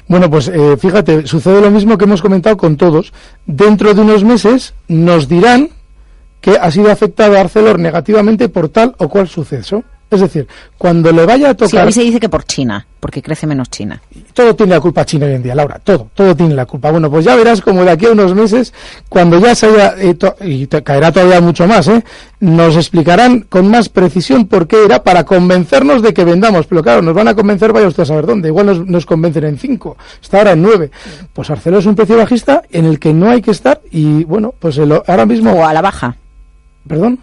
Bueno, 0.07 0.29
pues 0.29 0.47
eh, 0.47 0.77
fíjate, 0.77 1.27
sucede 1.27 1.59
lo 1.59 1.69
mismo 1.69 1.97
que 1.97 2.05
hemos 2.05 2.21
comentado 2.21 2.55
con 2.55 2.77
todos. 2.77 3.11
Dentro 3.45 3.93
de 3.93 4.01
unos 4.01 4.23
meses 4.23 4.73
nos 4.87 5.27
dirán 5.27 5.69
que 6.39 6.51
ha 6.51 6.71
sido 6.71 6.89
afectado 6.89 7.37
Arcelor 7.37 7.77
negativamente 7.77 8.47
por 8.47 8.69
tal 8.69 8.95
o 8.99 9.09
cual 9.09 9.27
suceso. 9.27 9.83
Es 10.09 10.21
decir, 10.21 10.47
cuando 10.77 11.11
le 11.11 11.25
vaya 11.25 11.49
a 11.49 11.53
tocar... 11.53 11.69
Sí, 11.69 11.77
a 11.77 11.91
se 11.91 12.01
dice 12.03 12.19
que 12.19 12.29
por 12.29 12.45
China, 12.45 12.85
porque 12.99 13.21
crece 13.21 13.45
menos 13.45 13.69
China. 13.69 14.01
Todo 14.33 14.55
tiene 14.55 14.75
la 14.75 14.79
culpa 14.79 15.05
China 15.05 15.25
hoy 15.25 15.33
en 15.33 15.43
día, 15.43 15.53
Laura, 15.53 15.79
todo, 15.83 16.09
todo 16.13 16.33
tiene 16.33 16.55
la 16.55 16.65
culpa. 16.65 16.91
Bueno, 16.91 17.11
pues 17.11 17.25
ya 17.25 17.35
verás 17.35 17.59
como 17.61 17.83
de 17.83 17.91
aquí 17.91 18.05
a 18.05 18.11
unos 18.11 18.33
meses, 18.33 18.73
cuando 19.09 19.37
ya 19.39 19.53
se 19.53 19.67
haya, 19.67 19.95
eh, 19.97 20.17
y 20.41 20.67
te 20.67 20.81
caerá 20.81 21.11
todavía 21.11 21.41
mucho 21.41 21.67
más, 21.67 21.89
¿eh? 21.89 22.03
nos 22.39 22.75
explicarán 22.75 23.41
con 23.41 23.69
más 23.69 23.89
precisión 23.89 24.45
por 24.45 24.67
qué 24.67 24.85
era 24.85 25.03
para 25.03 25.25
convencernos 25.25 26.01
de 26.01 26.13
que 26.13 26.23
vendamos. 26.23 26.67
Pero 26.67 26.83
claro, 26.83 27.01
nos 27.01 27.13
van 27.13 27.27
a 27.27 27.35
convencer, 27.35 27.73
vaya 27.73 27.87
usted 27.87 28.03
a 28.03 28.05
saber 28.05 28.25
dónde. 28.25 28.49
Igual 28.49 28.67
nos, 28.67 28.85
nos 28.85 29.05
convencen 29.05 29.43
en 29.43 29.57
cinco, 29.57 29.97
está 30.21 30.37
ahora 30.37 30.51
en 30.53 30.61
nueve. 30.61 30.91
Pues 31.33 31.49
Arcelor 31.49 31.79
es 31.79 31.85
un 31.85 31.95
precio 31.95 32.17
bajista 32.17 32.61
en 32.71 32.85
el 32.85 32.99
que 32.99 33.13
no 33.13 33.29
hay 33.29 33.41
que 33.41 33.51
estar 33.51 33.81
y 33.91 34.23
bueno, 34.23 34.53
pues 34.57 34.79
ahora 34.79 35.25
mismo... 35.25 35.51
O 35.51 35.65
a 35.65 35.73
la 35.73 35.81
baja. 35.81 36.15
¿Perdón? 36.87 37.19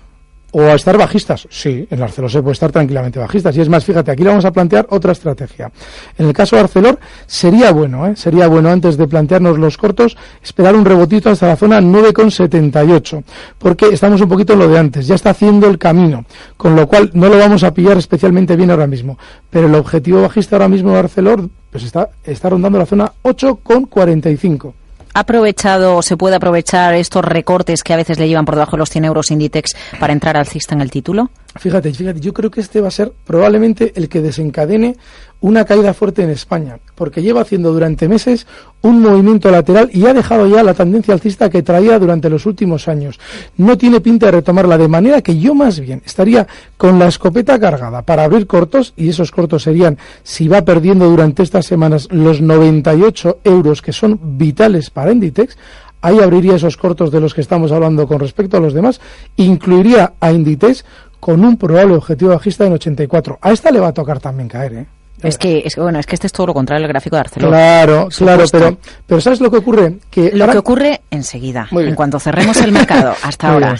O 0.54 0.62
a 0.62 0.75
estar 0.75 0.96
bajistas. 0.96 1.49
Sí, 1.50 1.87
en 1.90 2.00
Arcelor 2.00 2.30
se 2.30 2.40
puede 2.40 2.52
estar 2.52 2.70
tranquilamente 2.70 3.18
bajistas. 3.18 3.56
Y 3.56 3.61
es 3.61 3.68
más, 3.68 3.84
fíjate, 3.84 4.12
aquí 4.12 4.23
le 4.23 4.28
vamos 4.28 4.44
a 4.44 4.52
plantear 4.52 4.87
otra 4.90 5.11
estrategia. 5.11 5.70
En 6.16 6.28
el 6.28 6.32
caso 6.32 6.54
de 6.54 6.62
Arcelor, 6.62 6.99
sería 7.26 7.73
bueno, 7.73 8.06
¿eh? 8.06 8.14
sería 8.14 8.46
bueno 8.46 8.70
antes 8.70 8.96
de 8.96 9.08
plantearnos 9.08 9.58
los 9.58 9.76
cortos, 9.76 10.16
esperar 10.42 10.76
un 10.76 10.84
rebotito 10.84 11.28
hasta 11.28 11.49
la 11.49 11.56
zona 11.56 11.80
9,78. 11.80 13.25
Porque 13.58 13.87
estamos 13.87 14.20
un 14.20 14.28
poquito 14.28 14.52
en 14.52 14.61
lo 14.61 14.68
de 14.68 14.78
antes, 14.78 15.08
ya 15.08 15.16
está 15.16 15.30
haciendo 15.30 15.66
el 15.66 15.76
camino. 15.76 16.25
Con 16.56 16.76
lo 16.76 16.87
cual 16.87 17.11
no 17.14 17.28
lo 17.28 17.37
vamos 17.37 17.64
a 17.64 17.75
pillar 17.75 17.99
especialmente 17.99 18.54
bien 18.54 18.70
ahora 18.70 18.87
mismo. 18.87 19.18
Pero 19.50 19.66
el 19.66 19.75
objetivo 19.75 20.23
bajista 20.23 20.54
ahora 20.54 20.68
mismo 20.68 20.92
de 20.92 21.00
Arcelor, 21.00 21.49
pues 21.73 21.82
está, 21.82 22.11
está 22.23 22.50
rondando 22.50 22.78
la 22.78 22.87
zona 22.87 23.12
8,45 23.25 24.73
aprovechado 25.14 25.97
o 25.97 26.02
se 26.02 26.16
puede 26.16 26.37
aprovechar 26.37 26.94
estos 26.94 27.25
recortes 27.25 27.83
que 27.83 27.92
a 27.92 27.97
veces 27.97 28.18
le 28.18 28.28
llevan 28.28 28.44
por 28.44 28.56
debajo 28.56 28.73
de 28.73 28.78
los 28.78 28.90
100 28.90 29.04
euros 29.04 29.30
Inditex 29.30 29.75
para 29.99 30.12
entrar 30.12 30.37
alcista 30.37 30.75
en 30.75 30.80
el 30.80 30.90
título? 30.90 31.30
Fíjate, 31.56 31.94
fíjate, 31.94 32.21
yo 32.21 32.35
creo 32.35 32.50
que 32.50 32.61
este 32.61 32.80
va 32.80 32.88
a 32.88 32.90
ser 32.90 33.12
probablemente 33.25 33.92
el 33.94 34.09
que 34.09 34.21
desencadene 34.21 34.97
una 35.44 35.66
caída 35.66 35.92
fuerte 35.92 36.22
en 36.22 36.30
España, 36.30 36.78
porque 36.94 37.20
lleva 37.20 37.42
haciendo 37.42 37.70
durante 37.70 38.08
meses 38.08 38.46
un 38.80 39.02
movimiento 39.02 39.50
lateral 39.50 39.90
y 39.92 40.06
ha 40.06 40.14
dejado 40.14 40.46
ya 40.46 40.62
la 40.62 40.72
tendencia 40.72 41.12
alcista 41.12 41.50
que 41.50 41.62
traía 41.62 41.98
durante 41.98 42.30
los 42.30 42.46
últimos 42.46 42.88
años. 42.88 43.20
No 43.58 43.76
tiene 43.76 44.00
pinta 44.00 44.24
de 44.24 44.32
retomarla, 44.32 44.78
de 44.78 44.88
manera 44.88 45.20
que 45.20 45.38
yo 45.38 45.54
más 45.54 45.80
bien 45.80 46.00
estaría 46.06 46.46
con 46.78 46.98
la 46.98 47.08
escopeta 47.08 47.58
cargada 47.58 48.00
para 48.00 48.24
abrir 48.24 48.46
cortos, 48.46 48.94
y 48.96 49.10
esos 49.10 49.30
cortos 49.30 49.64
serían, 49.64 49.98
si 50.22 50.48
va 50.48 50.62
perdiendo 50.62 51.10
durante 51.10 51.42
estas 51.42 51.66
semanas, 51.66 52.08
los 52.10 52.40
98 52.40 53.40
euros 53.44 53.82
que 53.82 53.92
son 53.92 54.18
vitales 54.38 54.88
para 54.88 55.12
Inditex, 55.12 55.58
ahí 56.00 56.20
abriría 56.20 56.54
esos 56.54 56.78
cortos 56.78 57.10
de 57.10 57.20
los 57.20 57.34
que 57.34 57.42
estamos 57.42 57.70
hablando 57.70 58.06
con 58.06 58.18
respecto 58.18 58.56
a 58.56 58.60
los 58.60 58.72
demás, 58.72 58.98
incluiría 59.36 60.14
a 60.20 60.32
Inditex 60.32 60.86
con 61.20 61.44
un 61.44 61.58
probable 61.58 61.96
objetivo 61.96 62.30
bajista 62.30 62.64
en 62.64 62.72
84. 62.72 63.40
A 63.42 63.52
esta 63.52 63.70
le 63.70 63.80
va 63.80 63.88
a 63.88 63.92
tocar 63.92 64.20
también 64.20 64.48
caer, 64.48 64.72
¿eh? 64.72 64.86
Es 65.24 65.38
que, 65.38 65.62
es, 65.64 65.76
bueno, 65.76 65.98
es 65.98 66.06
que 66.06 66.14
este 66.14 66.26
es 66.26 66.32
todo 66.32 66.48
lo 66.48 66.54
contrario 66.54 66.82
del 66.82 66.92
gráfico 66.92 67.16
de 67.16 67.20
Arcelor. 67.20 67.50
Claro, 67.50 68.08
claro, 68.16 68.44
pero, 68.52 68.76
pero 69.06 69.20
¿sabes 69.20 69.40
lo 69.40 69.50
que 69.50 69.56
ocurre? 69.58 69.98
Que 70.10 70.32
lo 70.32 70.48
que 70.48 70.58
ocurre 70.58 71.00
enseguida, 71.10 71.66
en 71.70 71.94
cuanto 71.94 72.20
cerremos 72.20 72.60
el 72.60 72.72
mercado, 72.72 73.14
hasta 73.22 73.52
ahora. 73.52 73.74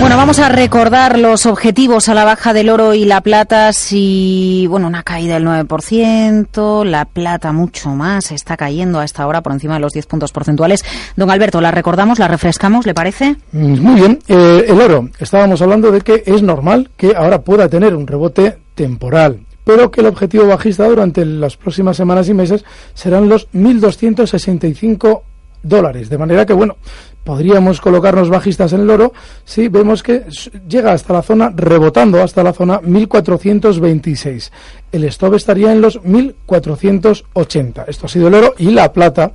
Bueno, 0.00 0.16
vamos 0.16 0.38
a 0.38 0.48
recordar 0.48 1.18
los 1.18 1.46
objetivos 1.46 2.08
a 2.08 2.14
la 2.14 2.24
baja 2.24 2.52
del 2.52 2.70
oro 2.70 2.94
y 2.94 3.04
la 3.04 3.20
plata. 3.20 3.72
Si, 3.72 4.66
bueno, 4.68 4.86
una 4.86 5.02
caída 5.02 5.34
del 5.34 5.46
9%, 5.46 6.84
la 6.84 7.04
plata 7.04 7.52
mucho 7.52 7.90
más, 7.90 8.30
está 8.30 8.56
cayendo 8.56 9.00
a 9.00 9.04
esta 9.04 9.26
hora 9.26 9.42
por 9.42 9.52
encima 9.52 9.74
de 9.74 9.80
los 9.80 9.92
10 9.92 10.06
puntos 10.06 10.32
porcentuales. 10.32 10.84
Don 11.16 11.30
Alberto, 11.30 11.60
¿la 11.60 11.70
recordamos, 11.70 12.18
la 12.18 12.28
refrescamos, 12.28 12.86
le 12.86 12.94
parece? 12.94 13.36
Mm, 13.52 13.80
muy 13.80 13.94
bien. 14.00 14.18
Eh, 14.28 14.66
el 14.68 14.80
oro, 14.80 15.08
estábamos 15.18 15.60
hablando 15.60 15.90
de 15.90 16.00
que 16.00 16.22
es 16.26 16.42
normal 16.42 16.90
que 16.96 17.14
ahora 17.16 17.42
pueda 17.42 17.68
tener 17.68 17.94
un 17.94 18.06
rebote 18.06 18.58
temporal 18.74 19.40
pero 19.64 19.90
que 19.90 20.00
el 20.00 20.06
objetivo 20.06 20.46
bajista 20.46 20.86
durante 20.86 21.24
las 21.24 21.56
próximas 21.56 21.96
semanas 21.96 22.28
y 22.28 22.34
meses 22.34 22.64
serán 22.94 23.28
los 23.28 23.50
1.265 23.52 25.22
dólares. 25.62 26.08
De 26.08 26.18
manera 26.18 26.46
que, 26.46 26.52
bueno, 26.52 26.76
podríamos 27.24 27.80
colocarnos 27.80 28.28
bajistas 28.28 28.72
en 28.74 28.82
el 28.82 28.90
oro 28.90 29.12
si 29.44 29.68
vemos 29.68 30.02
que 30.02 30.24
llega 30.68 30.92
hasta 30.92 31.14
la 31.14 31.22
zona, 31.22 31.52
rebotando 31.54 32.22
hasta 32.22 32.42
la 32.42 32.52
zona 32.52 32.80
1426. 32.82 34.52
El 34.92 35.04
stop 35.04 35.34
estaría 35.34 35.72
en 35.72 35.80
los 35.80 36.02
1480. 36.04 37.84
Esto 37.88 38.06
ha 38.06 38.08
sido 38.08 38.28
el 38.28 38.34
oro 38.34 38.54
y 38.58 38.70
la 38.70 38.92
plata. 38.92 39.32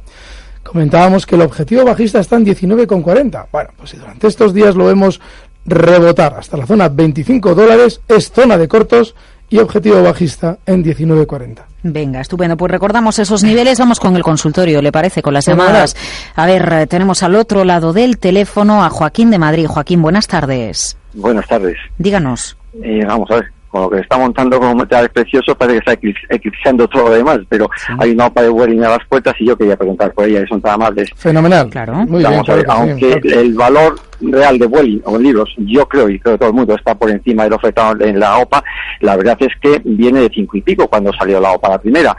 Comentábamos 0.64 1.26
que 1.26 1.36
el 1.36 1.42
objetivo 1.42 1.84
bajista 1.84 2.20
está 2.20 2.36
en 2.36 2.46
19,40. 2.46 3.48
Bueno, 3.52 3.70
pues 3.76 3.90
si 3.90 3.98
durante 3.98 4.28
estos 4.28 4.54
días 4.54 4.76
lo 4.76 4.86
vemos 4.86 5.20
rebotar 5.66 6.36
hasta 6.38 6.58
la 6.58 6.66
zona 6.66 6.90
25 6.90 7.56
dólares, 7.56 8.02
es 8.08 8.32
zona 8.32 8.58
de 8.58 8.68
cortos 8.68 9.16
y 9.50 9.58
objetivo 9.58 10.02
bajista 10.04 10.60
en 10.66 10.84
19.40. 10.84 11.64
Venga, 11.82 12.22
estupendo. 12.22 12.58
Pues 12.58 12.72
recordamos 12.72 13.20
esos 13.20 13.44
niveles. 13.44 13.80
Vamos 13.80 14.00
con 14.00 14.16
el 14.16 14.24
consultorio, 14.24 14.82
¿le 14.82 14.92
parece? 14.92 15.22
Con 15.22 15.34
las 15.34 15.46
llamadas. 15.46 15.96
A 16.36 16.46
ver, 16.46 16.72
eh, 16.74 16.88
tenemos 16.88 17.24
al 17.24 17.36
otro 17.36 17.64
lado 17.64 17.94
del 17.94 18.18
teléfono 18.20 18.84
a 18.84 18.90
Joaquín 18.90 19.32
de 19.32 19.40
Madrid. 19.40 19.66
Joaquín, 19.66 20.02
buenas 20.02 20.28
tardes. 20.28 20.98
Buenas 21.14 21.48
tardes. 21.48 21.78
Díganos. 21.98 22.58
Eh, 22.84 23.04
vamos 23.06 23.32
a 23.32 23.36
ver 23.36 23.59
con 23.70 23.84
lo 23.84 23.90
que 23.90 24.00
está 24.00 24.18
montando 24.18 24.60
como 24.60 24.76
material 24.76 25.10
precioso 25.10 25.56
parece 25.56 25.80
que 25.98 26.10
está 26.10 26.36
eclipsando 26.36 26.88
todo 26.88 27.10
lo 27.10 27.16
demás, 27.16 27.40
pero 27.48 27.70
hay 28.00 28.12
una 28.12 28.28
OPA 28.28 28.42
de 28.44 28.50
Welling 28.50 28.84
a 28.84 28.90
las 28.90 29.06
puertas 29.08 29.36
y 29.40 29.46
yo 29.46 29.58
quería 29.58 29.78
preguntar 29.78 30.12
por 30.14 30.26
ella, 30.26 30.42
que 30.42 30.48
son 30.48 30.62
tan 30.62 30.74
amables. 30.74 31.10
Fenomenal. 31.16 31.70
Claro. 31.70 31.94
Muy 32.08 32.20
bien, 32.20 32.42
aunque 32.68 33.22
el 33.24 33.54
valor 33.54 34.00
real 34.22 34.58
de 34.58 34.66
Welling 34.66 35.02
o 35.06 35.18
libros, 35.18 35.54
yo 35.58 35.88
creo 35.88 36.10
y 36.10 36.20
creo 36.20 36.36
que 36.36 36.40
todo 36.40 36.50
el 36.50 36.56
mundo 36.56 36.76
está 36.76 36.96
por 36.96 37.10
encima 37.10 37.44
del 37.44 37.54
ofertado 37.54 38.04
en 38.04 38.20
la 38.20 38.38
OPA, 38.38 38.64
la 39.02 39.16
verdad 39.16 39.38
es 39.40 39.54
que 39.62 39.82
viene 39.84 40.22
de 40.22 40.32
cinco 40.34 40.58
y 40.58 40.62
pico 40.62 40.88
cuando 40.88 41.14
salió 41.14 41.40
la 41.40 41.52
OPA 41.52 41.70
la 41.70 41.82
primera. 41.82 42.16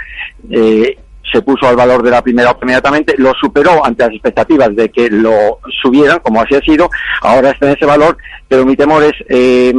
Eh, 0.49 0.97
se 1.31 1.43
puso 1.43 1.69
al 1.69 1.77
valor 1.77 2.03
de 2.03 2.11
la 2.11 2.23
primera 2.23 2.51
OPA 2.51 2.65
inmediatamente, 2.65 3.15
lo 3.19 3.33
superó 3.35 3.85
ante 3.85 4.05
las 4.05 4.13
expectativas 4.13 4.75
de 4.75 4.89
que 4.89 5.09
lo 5.11 5.59
subieran, 5.83 6.19
como 6.21 6.41
así 6.41 6.55
ha 6.55 6.61
sido, 6.61 6.91
ahora 7.23 7.51
está 7.51 7.67
en 7.67 7.77
ese 7.77 7.87
valor, 7.87 8.17
pero 8.49 8.67
mi 8.67 8.77
temor 8.77 9.03
es 9.05 9.13
eh, 9.29 9.73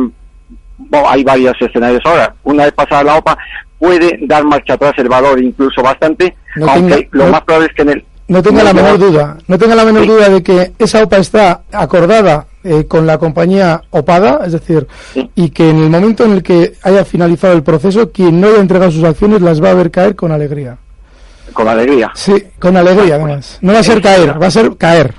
hay 1.08 1.24
varios 1.24 1.56
escenarios 1.60 2.02
ahora. 2.06 2.34
Una 2.44 2.66
vez 2.66 2.74
pasada 2.74 3.04
la 3.04 3.18
OPA, 3.18 3.38
puede 3.80 4.20
dar 4.22 4.44
marcha 4.44 4.74
atrás 4.74 4.94
el 4.98 5.10
valor 5.10 5.42
incluso 5.42 5.82
bastante, 5.82 6.36
aunque 6.68 7.10
lo 7.12 7.28
más 7.28 7.42
probable 7.42 7.68
es 7.70 7.76
que 7.76 7.82
en 7.82 7.90
el... 7.90 8.06
No 8.28 8.42
tenga 8.42 8.64
la 8.64 8.74
menor 8.74 8.98
duda, 8.98 9.38
no 9.48 9.58
tenga 9.58 9.76
la 9.76 9.84
menor 9.84 10.06
duda 10.06 10.30
de 10.30 10.42
que 10.42 10.72
esa 10.80 11.04
OPA 11.04 11.18
está 11.18 11.62
acordada 11.72 12.46
eh, 12.64 12.86
con 12.88 13.08
la 13.08 13.18
compañía 13.18 13.82
OPADA, 13.90 14.42
es 14.46 14.54
decir, 14.54 14.88
y 15.36 15.50
que 15.50 15.70
en 15.70 15.80
el 15.80 15.90
momento 15.90 16.24
en 16.24 16.34
el 16.34 16.44
que 16.44 16.74
haya 16.84 17.04
finalizado 17.04 17.54
el 17.54 17.64
proceso, 17.64 18.12
quien 18.12 18.40
no 18.40 18.48
haya 18.48 18.60
entregado 18.60 18.92
sus 18.92 19.04
acciones 19.04 19.42
las 19.42 19.62
va 19.62 19.72
a 19.72 19.74
ver 19.74 19.90
caer 19.90 20.16
con 20.16 20.32
alegría. 20.32 20.78
Con 21.54 21.68
alegría. 21.68 22.12
Sí, 22.14 22.36
con 22.60 22.78
alegría 22.78 23.16
además. 23.16 23.58
No 23.62 23.74
va 23.74 23.80
a 23.80 23.84
ser 23.84 24.02
caer, 24.02 24.42
va 24.42 24.48
a 24.48 24.52
ser 24.52 24.78
caer. 24.78 25.16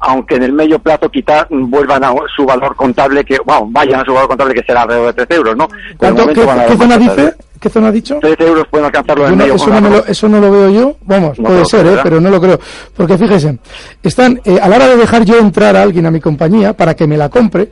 Aunque 0.00 0.36
en 0.36 0.42
el 0.42 0.52
medio 0.52 0.78
plazo 0.78 1.08
quizás 1.08 1.46
vuelvan 1.50 2.04
a 2.04 2.12
su 2.34 2.44
valor 2.44 2.74
contable, 2.74 3.24
que 3.24 3.38
bueno, 3.44 3.68
vayan 3.70 4.00
a 4.00 4.04
su 4.04 4.12
valor 4.12 4.28
contable 4.28 4.54
que 4.54 4.62
será 4.62 4.82
alrededor 4.82 5.14
de 5.14 5.24
13 5.24 5.34
euros, 5.34 5.56
¿no? 5.56 5.68
¿Qué, 5.68 6.76
zona 6.76 6.98
dice? 6.98 7.34
¿Qué 7.60 7.68
zona 7.68 7.88
ha 7.88 7.92
dicho? 7.92 8.18
13 8.20 8.44
euros 8.44 8.66
pueden 8.68 8.86
alcanzarlo 8.86 9.28
en 9.28 9.36
medio 9.36 9.54
eso, 9.54 9.68
no 9.68 9.88
lo, 9.88 10.04
eso 10.04 10.28
no 10.28 10.40
lo 10.40 10.50
veo 10.50 10.70
yo, 10.70 10.96
vamos, 11.02 11.38
puede 11.38 11.64
ser, 11.64 11.86
¿eh? 11.86 11.96
pero 12.02 12.20
no 12.20 12.28
lo 12.28 12.40
creo. 12.40 12.58
Porque 12.96 13.16
fíjese, 13.16 13.58
están, 14.02 14.40
eh, 14.44 14.58
a 14.60 14.68
la 14.68 14.76
hora 14.76 14.88
de 14.88 14.96
dejar 14.96 15.24
yo 15.24 15.38
entrar 15.38 15.76
a 15.76 15.82
alguien 15.82 16.04
a 16.06 16.10
mi 16.10 16.20
compañía 16.20 16.72
para 16.72 16.94
que 16.94 17.06
me 17.06 17.16
la 17.16 17.28
compre, 17.28 17.70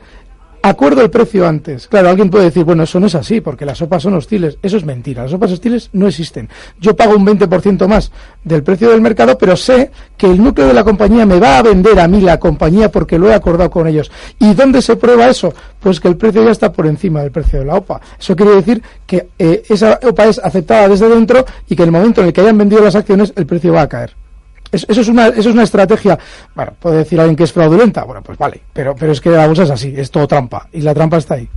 acuerdo 0.61 1.01
el 1.01 1.09
precio 1.09 1.47
antes. 1.47 1.87
Claro, 1.87 2.09
alguien 2.09 2.29
puede 2.29 2.45
decir, 2.45 2.63
bueno, 2.63 2.83
eso 2.83 2.99
no 2.99 3.07
es 3.07 3.15
así, 3.15 3.41
porque 3.41 3.65
las 3.65 3.77
sopas 3.77 4.03
son 4.03 4.13
hostiles. 4.15 4.57
Eso 4.61 4.77
es 4.77 4.85
mentira, 4.85 5.23
las 5.23 5.31
sopas 5.31 5.51
hostiles 5.51 5.89
no 5.93 6.07
existen. 6.07 6.49
Yo 6.79 6.95
pago 6.95 7.15
un 7.15 7.25
20% 7.25 7.87
más 7.87 8.11
del 8.43 8.63
precio 8.63 8.89
del 8.89 9.01
mercado, 9.01 9.37
pero 9.37 9.55
sé 9.55 9.91
que 10.17 10.27
el 10.27 10.43
núcleo 10.43 10.67
de 10.67 10.73
la 10.73 10.83
compañía 10.83 11.25
me 11.25 11.39
va 11.39 11.57
a 11.57 11.61
vender 11.61 11.99
a 11.99 12.07
mí 12.07 12.21
la 12.21 12.39
compañía 12.39 12.91
porque 12.91 13.17
lo 13.17 13.29
he 13.29 13.33
acordado 13.33 13.69
con 13.69 13.87
ellos. 13.87 14.11
¿Y 14.39 14.53
dónde 14.53 14.81
se 14.81 14.95
prueba 14.95 15.29
eso? 15.29 15.53
Pues 15.79 15.99
que 15.99 16.07
el 16.07 16.17
precio 16.17 16.43
ya 16.43 16.51
está 16.51 16.71
por 16.71 16.87
encima 16.87 17.21
del 17.21 17.31
precio 17.31 17.59
de 17.59 17.65
la 17.65 17.75
OPA. 17.75 18.01
Eso 18.19 18.35
quiere 18.35 18.55
decir 18.55 18.81
que 19.05 19.29
eh, 19.37 19.63
esa 19.69 19.99
OPA 20.03 20.25
es 20.25 20.39
aceptada 20.39 20.87
desde 20.87 21.09
dentro 21.09 21.45
y 21.67 21.75
que 21.75 21.83
en 21.83 21.89
el 21.89 21.93
momento 21.93 22.21
en 22.21 22.27
el 22.27 22.33
que 22.33 22.41
hayan 22.41 22.57
vendido 22.57 22.83
las 22.83 22.95
acciones, 22.95 23.33
el 23.35 23.45
precio 23.45 23.73
va 23.73 23.81
a 23.81 23.89
caer 23.89 24.20
eso, 24.71 25.01
es 25.01 25.07
una, 25.07 25.27
eso 25.27 25.49
es 25.49 25.53
una 25.53 25.63
estrategia, 25.63 26.17
bueno, 26.55 26.73
puede 26.79 26.97
decir 26.97 27.19
alguien 27.19 27.35
que 27.35 27.43
es 27.43 27.53
fraudulenta, 27.53 28.03
bueno, 28.03 28.21
pues 28.21 28.37
vale, 28.37 28.61
pero, 28.73 28.95
pero 28.95 29.11
es 29.11 29.21
que 29.21 29.29
la 29.29 29.47
bolsa 29.47 29.63
es 29.63 29.71
así, 29.71 29.93
es 29.95 30.09
todo 30.09 30.27
trampa, 30.27 30.67
y 30.71 30.81
la 30.81 30.93
trampa 30.93 31.17
está 31.17 31.35
ahí. 31.35 31.47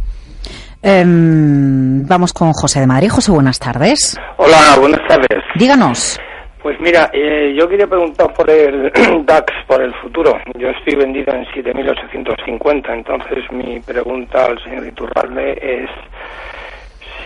Em, 0.83 2.07
vamos 2.07 2.35
con 2.35 2.53
José 2.53 2.81
de 2.81 2.87
Madrid. 2.87 3.09
José, 3.09 3.33
buenas 3.33 3.59
tardes. 3.59 4.19
Hola, 4.37 4.77
buenas 4.79 5.01
tardes. 5.09 5.43
Díganos. 5.55 6.21
Pues 6.63 6.79
mira, 6.81 7.11
eh, 7.13 7.55
yo 7.59 7.69
quería 7.69 7.87
preguntar 7.87 8.33
por 8.35 8.49
el 8.51 8.93
DAX, 9.27 9.53
por 9.67 9.83
el 9.83 9.95
futuro. 9.97 10.35
Yo 10.59 10.69
estoy 10.69 10.97
vendido 10.97 11.33
en 11.35 11.45
7.850, 11.47 12.93
entonces 12.93 13.45
mi 13.51 13.81
pregunta 13.81 14.47
al 14.47 14.63
señor 14.63 14.87
Iturralde 14.87 15.59
es 15.61 15.91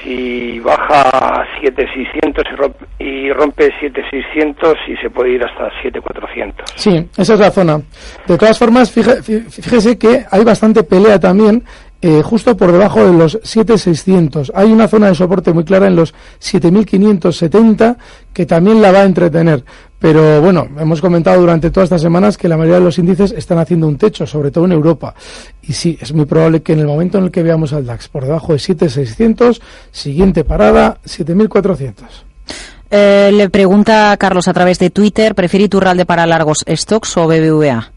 si 0.09 0.59
baja 0.61 1.45
7600 1.61 2.45
y 2.99 3.31
rompe 3.33 3.71
7600 3.81 4.75
y 4.89 4.97
se 4.97 5.11
puede 5.11 5.33
ir 5.33 5.45
hasta 5.45 5.71
7400. 5.83 6.65
Sí, 6.77 7.07
esa 7.17 7.35
es 7.35 7.41
la 7.41 7.51
zona. 7.51 7.81
De 8.27 8.39
todas 8.39 8.59
formas, 8.59 8.91
fíjese 8.91 9.99
que 9.99 10.25
hay 10.31 10.45
bastante 10.45 10.83
pelea 10.83 11.21
también 11.21 11.63
eh, 12.01 12.23
justo 12.23 12.57
por 12.57 12.73
debajo 12.73 13.05
de 13.05 13.13
los 13.13 13.41
7.600. 13.41 14.53
Hay 14.55 14.71
una 14.71 14.89
zona 14.89 15.09
de 15.09 15.15
soporte 15.15 15.53
muy 15.53 15.65
clara 15.65 15.89
en 15.89 15.97
los 15.97 16.15
7.570 16.41 17.97
que 18.33 18.47
también 18.47 18.81
la 18.81 18.93
va 18.93 19.01
a 19.01 19.05
entretener. 19.05 19.65
Pero 19.99 20.41
bueno, 20.41 20.69
hemos 20.79 21.01
comentado 21.01 21.41
durante 21.41 21.71
todas 21.71 21.87
estas 21.87 22.03
semanas 22.03 22.39
que 22.39 22.49
la 22.49 22.57
mayoría 22.57 22.79
de 22.79 22.85
los 22.85 22.99
índices 22.99 23.33
están 23.33 23.59
haciendo 23.59 23.89
un 23.89 23.97
techo, 23.97 24.27
sobre 24.27 24.51
todo 24.51 24.65
en 24.65 24.73
Europa. 24.73 25.15
Y 25.63 25.73
sí, 25.73 25.99
es 26.01 26.13
muy 26.13 26.25
probable 26.25 26.63
que 26.63 26.73
en 26.75 26.81
el 26.81 26.87
momento 26.87 27.19
en 27.19 27.25
el 27.25 27.31
que 27.33 27.43
veamos 27.43 27.73
al 27.73 27.85
DAX 27.85 28.09
por 28.09 28.25
debajo 28.25 28.53
de 28.53 28.61
7.600, 28.61 29.61
siguiente 29.91 30.45
parada, 30.45 30.99
7.400. 31.05 31.95
Eh, 32.91 33.31
le 33.35 33.51
pregunta 33.51 34.17
Carlos 34.17 34.49
a 34.49 34.53
través 34.53 34.79
de 34.79 34.91
Twitter, 34.91 35.35
¿prefiere 35.35 35.65
Iturralde 35.65 36.07
para 36.07 36.27
largos 36.27 36.65
stocks 36.67 37.17
o 37.17 37.27
BBVA? 37.27 37.93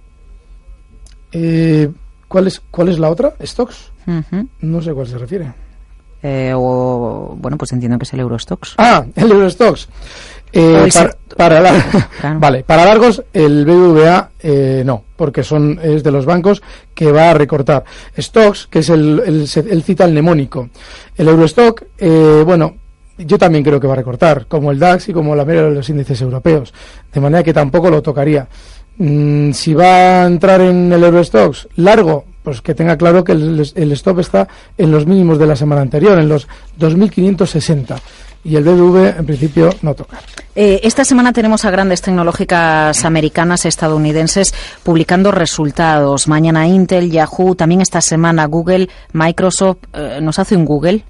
Eh, 1.32 1.90
¿cuál, 2.28 2.48
es, 2.48 2.62
¿Cuál 2.72 2.90
es 2.90 3.00
la 3.00 3.10
otra? 3.10 3.34
¿Stocks? 3.42 3.92
No 4.60 4.82
sé 4.82 4.94
cuál 4.94 5.08
se 5.08 5.18
refiere. 5.18 5.54
Eh, 6.24 6.52
o, 6.56 6.91
bueno, 7.42 7.58
pues 7.58 7.72
entiendo 7.72 7.98
que 7.98 8.04
es 8.04 8.14
el 8.14 8.20
Eurostox. 8.20 8.76
Ah, 8.78 9.06
el 9.16 9.32
Eurostox. 9.32 9.88
Eh, 10.54 10.90
para, 11.38 11.62
Vale, 12.40 12.64
para 12.64 12.84
largos 12.84 13.24
el 13.32 13.64
BBVA 13.64 14.32
eh, 14.42 14.84
no, 14.86 15.04
porque 15.16 15.44
son 15.44 15.80
es 15.82 16.04
de 16.04 16.12
los 16.12 16.26
bancos 16.26 16.62
que 16.94 17.12
va 17.12 17.32
a 17.32 17.34
recortar. 17.34 17.86
Stocks, 18.18 18.68
que 18.68 18.80
es 18.80 18.90
el, 18.90 19.22
el, 19.26 19.84
cita 19.84 20.06
el 20.06 20.12
mnemónico. 20.12 20.70
El 21.16 21.30
Eurostock, 21.30 21.84
eh, 21.98 22.44
bueno, 22.46 22.76
yo 23.18 23.38
también 23.38 23.64
creo 23.64 23.80
que 23.80 23.88
va 23.88 23.94
a 23.94 23.98
recortar, 23.98 24.48
como 24.48 24.72
el 24.72 24.80
DAX 24.80 25.10
y 25.10 25.14
como 25.14 25.36
la 25.36 25.46
mayoría 25.46 25.70
de 25.70 25.76
los 25.76 25.90
índices 25.90 26.22
europeos. 26.22 26.74
De 27.14 27.22
manera 27.22 27.44
que 27.44 27.54
tampoco 27.54 27.90
lo 27.90 28.02
tocaría. 28.02 28.48
Mm, 28.98 29.52
si 29.52 29.74
va 29.74 30.24
a 30.24 30.26
entrar 30.26 30.60
en 30.62 30.92
el 30.92 31.04
Eurostox 31.04 31.70
largo, 31.76 32.26
pues 32.44 32.62
que 32.62 32.74
tenga 32.74 32.98
claro 32.98 33.24
que 33.24 33.34
el, 33.34 33.72
el, 33.76 33.92
stop 33.94 34.20
está 34.20 34.48
en 34.78 34.92
los 34.92 35.06
mínimos 35.06 35.38
de 35.38 35.46
la 35.46 35.56
semana 35.56 35.82
anterior, 35.82 36.18
en 36.18 36.30
los 36.30 36.48
2.560. 36.80 38.00
y 38.44 38.56
el 38.56 38.64
BBV 38.64 39.20
en 39.20 39.26
principio 39.26 39.70
no 39.82 39.94
toca. 39.94 40.20
Eh, 40.56 40.82
esta 40.84 41.06
semana 41.06 41.32
tenemos 41.32 41.64
a 41.66 41.72
grandes 41.72 42.02
tecnológicas 42.02 43.06
americanas, 43.06 43.66
estadounidenses, 43.66 44.54
publicando 44.84 45.32
resultados. 45.32 46.28
Mañana 46.28 46.68
Intel, 46.68 47.12
Yahoo, 47.12 47.56
también 47.56 47.82
esta 47.82 48.02
semana 48.02 48.46
Google, 48.46 48.90
Microsoft. 49.14 49.78
Eh, 49.94 50.20
¿Nos 50.22 50.40
hace 50.40 50.56
un 50.56 50.66
Google? 50.66 51.04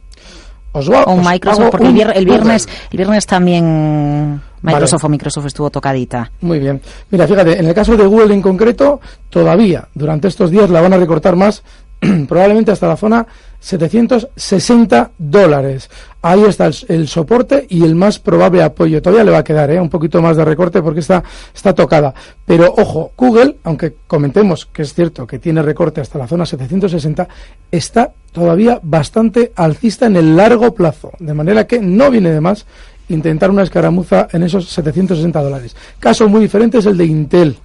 o 0.73 1.13
un 1.13 1.23
Microsoft, 1.23 1.69
porque 1.71 1.87
el, 1.87 1.93
viernes, 2.25 2.67
el 2.91 2.97
viernes 2.97 3.25
también 3.25 4.41
Microsoft 4.61 5.03
o 5.03 5.09
Microsoft 5.09 5.45
estuvo 5.47 5.69
tocadita. 5.69 6.31
Muy 6.41 6.59
bien. 6.59 6.81
Mira, 7.09 7.27
fíjate, 7.27 7.59
en 7.59 7.67
el 7.67 7.73
caso 7.73 7.97
de 7.97 8.05
Google 8.05 8.33
en 8.33 8.41
concreto, 8.41 9.01
todavía 9.29 9.87
durante 9.93 10.27
estos 10.27 10.51
días 10.51 10.69
la 10.69 10.81
van 10.81 10.93
a 10.93 10.97
recortar 10.97 11.35
más, 11.35 11.63
probablemente 12.27 12.71
hasta 12.71 12.87
la 12.87 12.97
zona 12.97 13.27
760 13.59 15.11
dólares. 15.17 15.89
Ahí 16.23 16.43
está 16.43 16.69
el, 16.87 17.07
soporte 17.07 17.65
y 17.69 17.83
el 17.83 17.95
más 17.95 18.19
probable 18.19 18.63
apoyo. 18.63 19.01
Todavía 19.01 19.23
le 19.23 19.31
va 19.31 19.39
a 19.39 19.43
quedar 19.43 19.69
¿eh? 19.69 19.79
un 19.79 19.89
poquito 19.89 20.21
más 20.21 20.35
de 20.35 20.43
recorte 20.43 20.81
porque 20.81 20.99
está, 20.99 21.23
está 21.53 21.73
tocada. 21.73 22.13
Pero 22.45 22.73
ojo, 22.75 23.11
Google, 23.15 23.57
aunque 23.63 23.95
comentemos 24.07 24.65
que 24.65 24.81
es 24.81 24.93
cierto 24.93 25.27
que 25.27 25.39
tiene 25.39 25.61
recorte 25.61 26.01
hasta 26.01 26.17
la 26.17 26.27
zona 26.27 26.45
760, 26.45 27.27
está 27.71 28.11
todavía 28.31 28.79
bastante 28.81 29.51
alcista 29.55 30.07
en 30.07 30.15
el 30.15 30.35
largo 30.35 30.73
plazo. 30.73 31.11
De 31.19 31.33
manera 31.33 31.67
que 31.67 31.79
no 31.79 32.09
viene 32.09 32.31
de 32.31 32.41
más 32.41 32.65
intentar 33.11 33.49
una 33.51 33.63
escaramuza 33.63 34.27
en 34.31 34.43
esos 34.43 34.67
760 34.69 35.41
dólares. 35.41 35.75
Caso 35.99 36.27
muy 36.27 36.41
diferente 36.41 36.79
es 36.79 36.85
el 36.85 36.97
de 36.97 37.05
Intel 37.05 37.57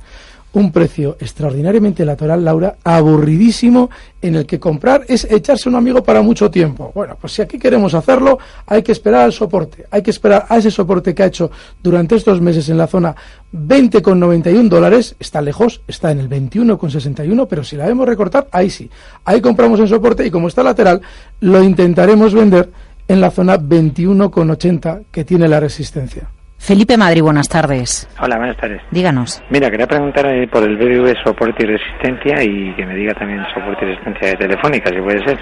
un 0.57 0.73
precio 0.73 1.19
extraordinariamente 1.21 2.03
lateral, 2.03 2.43
Laura, 2.43 2.77
aburridísimo, 2.83 3.91
en 4.23 4.37
el 4.37 4.47
que 4.47 4.59
comprar 4.59 5.05
es 5.07 5.31
echarse 5.31 5.69
un 5.69 5.75
amigo 5.75 6.03
para 6.03 6.23
mucho 6.23 6.51
tiempo. 6.51 6.93
Bueno, 6.95 7.15
pues 7.21 7.35
si 7.35 7.43
aquí 7.43 7.59
queremos 7.59 7.93
hacerlo, 7.93 8.39
hay 8.65 8.83
que 8.83 8.93
esperar 8.93 9.27
al 9.27 9.35
soporte, 9.35 9.85
hay 9.91 10.01
que 10.01 10.11
esperar 10.11 10.47
a 10.49 10.57
ese 10.57 10.71
soporte 10.71 11.15
que 11.15 11.23
ha 11.23 11.27
hecho 11.27 11.51
durante 11.83 12.17
estos 12.17 12.41
meses 12.41 12.71
en 12.71 12.79
la 12.79 12.87
zona 12.87 13.15
20,91 13.53 14.69
dólares, 14.71 15.15
está 15.21 15.43
lejos, 15.43 15.83
está 15.87 16.11
en 16.11 16.21
el 16.21 16.31
21,61, 16.31 17.47
pero 17.47 17.63
si 17.63 17.77
la 17.77 17.85
vemos 17.85 18.09
recortar, 18.09 18.49
ahí 18.51 18.71
sí, 18.71 18.91
ahí 19.27 19.43
compramos 19.43 19.79
el 19.81 19.89
soporte 19.89 20.27
y 20.27 20.31
como 20.31 20.49
está 20.49 20.63
lateral, 20.63 21.03
lo 21.41 21.63
intentaremos 21.63 22.33
vender 22.33 22.71
en 23.09 23.21
la 23.21 23.31
zona 23.31 23.59
21,80 23.59 25.05
que 25.11 25.25
tiene 25.25 25.49
la 25.49 25.59
resistencia. 25.61 26.29
Felipe 26.59 26.97
Madrid, 26.97 27.23
buenas 27.23 27.49
tardes. 27.49 28.09
Hola, 28.21 28.39
buenas 28.39 28.57
tardes. 28.57 28.81
Díganos. 28.91 29.41
Mira, 29.51 29.71
quería 29.71 29.87
preguntar 29.87 30.27
eh, 30.27 30.49
por 30.49 30.65
el 30.65 30.77
BBV 30.77 31.15
soporte 31.23 31.63
y 31.63 31.67
resistencia 31.67 32.43
y 32.43 32.75
que 32.75 32.85
me 32.85 32.97
diga 32.97 33.15
también 33.15 33.45
soporte 33.55 33.85
y 33.85 33.91
resistencia 33.91 34.29
de 34.29 34.35
telefónica, 34.37 34.91
si 34.91 35.01
puede 35.01 35.25
ser. 35.25 35.39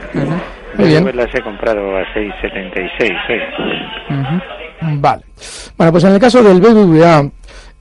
Muy 0.76 0.88
bien. 0.88 1.16
las 1.16 1.34
he 1.34 1.40
comprado 1.40 1.96
a 1.96 2.02
6,76. 2.14 5.00
Vale. 5.00 5.22
Bueno, 5.78 5.92
pues 5.92 6.04
en 6.04 6.12
el 6.12 6.20
caso 6.20 6.42
del 6.42 6.60
BBVA, 6.60 7.30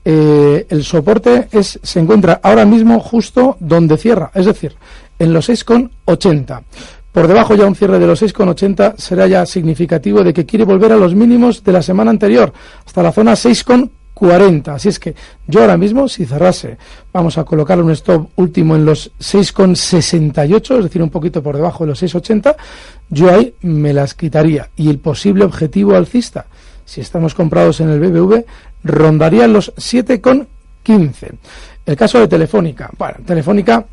eh, 0.06 0.66
el 0.70 0.84
soporte 0.84 1.48
es, 1.52 1.80
se 1.82 2.00
encuentra 2.00 2.40
ahora 2.44 2.66
mismo 2.66 3.00
justo 3.00 3.58
donde 3.60 3.98
cierra, 3.98 4.30
es 4.34 4.46
decir, 4.46 4.76
en 5.20 5.34
los 5.34 5.50
6,80. 5.50 6.64
Por 7.14 7.28
debajo 7.28 7.54
ya 7.54 7.68
un 7.68 7.76
cierre 7.76 8.00
de 8.00 8.08
los 8.08 8.24
6,80 8.24 8.96
será 8.98 9.28
ya 9.28 9.46
significativo 9.46 10.24
de 10.24 10.34
que 10.34 10.48
quiere 10.48 10.66
volver 10.66 10.92
a 10.92 10.98
los 10.98 11.14
mínimos 11.14 11.64
de 11.64 11.72
la 11.72 11.84
semana 11.84 12.10
anterior, 12.10 12.52
hasta 12.84 13.04
la 13.04 13.12
zona 13.12 13.34
6,40. 13.34 14.70
Así 14.70 14.90
es 14.90 14.98
que 14.98 15.14
yo 15.46 15.62
ahora 15.62 15.78
mismo, 15.78 16.10
si 16.10 16.26
cerrase, 16.26 16.76
vamos 17.14 17.38
a 17.38 17.44
colocar 17.44 17.80
un 17.80 17.92
stop 17.92 18.30
último 18.36 18.76
en 18.76 18.86
los 18.86 19.12
6,68, 19.20 20.78
es 20.80 20.84
decir, 20.86 21.04
un 21.04 21.12
poquito 21.12 21.44
por 21.44 21.56
debajo 21.56 21.84
de 21.84 21.92
los 21.92 22.02
6,80, 22.02 22.56
yo 23.12 23.32
ahí 23.32 23.54
me 23.62 23.94
las 23.94 24.16
quitaría. 24.16 24.70
Y 24.76 24.90
el 24.90 24.98
posible 24.98 25.46
objetivo 25.46 25.96
alcista, 25.96 26.48
si 26.84 27.02
estamos 27.02 27.36
comprados 27.36 27.80
en 27.80 27.90
el 27.90 28.00
BBV, 28.00 28.44
rondaría 28.86 29.48
los 29.48 29.72
7,15. 29.76 30.48
El 31.86 31.96
caso 31.96 32.20
de 32.20 32.28
Telefónica. 32.28 32.90
Bueno, 32.98 33.18
Telefónica 33.24 33.86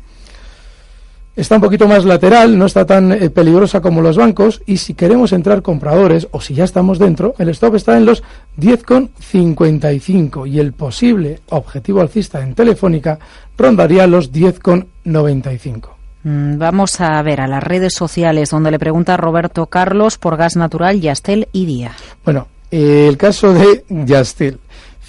está 1.35 1.55
un 1.55 1.61
poquito 1.61 1.87
más 1.87 2.05
lateral, 2.05 2.57
no 2.57 2.65
está 2.65 2.85
tan 2.85 3.11
eh, 3.11 3.29
peligrosa 3.29 3.81
como 3.81 4.01
los 4.01 4.17
bancos 4.17 4.61
y 4.65 4.77
si 4.77 4.93
queremos 4.93 5.33
entrar 5.33 5.61
compradores 5.61 6.27
o 6.31 6.41
si 6.41 6.53
ya 6.53 6.63
estamos 6.63 6.99
dentro, 6.99 7.35
el 7.37 7.49
stop 7.49 7.75
está 7.75 7.97
en 7.97 8.05
los 8.05 8.23
10,55 8.59 10.49
y 10.49 10.59
el 10.59 10.73
posible 10.73 11.39
objetivo 11.49 12.01
alcista 12.01 12.41
en 12.41 12.53
Telefónica 12.53 13.19
rondaría 13.57 14.07
los 14.07 14.31
10,95. 14.31 15.89
Mm, 16.23 16.57
vamos 16.57 17.01
a 17.01 17.21
ver 17.21 17.41
a 17.41 17.47
las 17.47 17.63
redes 17.63 17.93
sociales 17.93 18.49
donde 18.49 18.71
le 18.71 18.79
pregunta 18.79 19.17
Roberto 19.17 19.65
Carlos 19.67 20.17
por 20.17 20.37
gas 20.37 20.55
natural, 20.55 21.01
Yastel 21.01 21.47
y 21.51 21.65
Día. 21.65 21.93
Bueno, 22.23 22.47
el 22.69 23.17
caso 23.17 23.53
de 23.53 23.83
Yastel. 23.89 24.59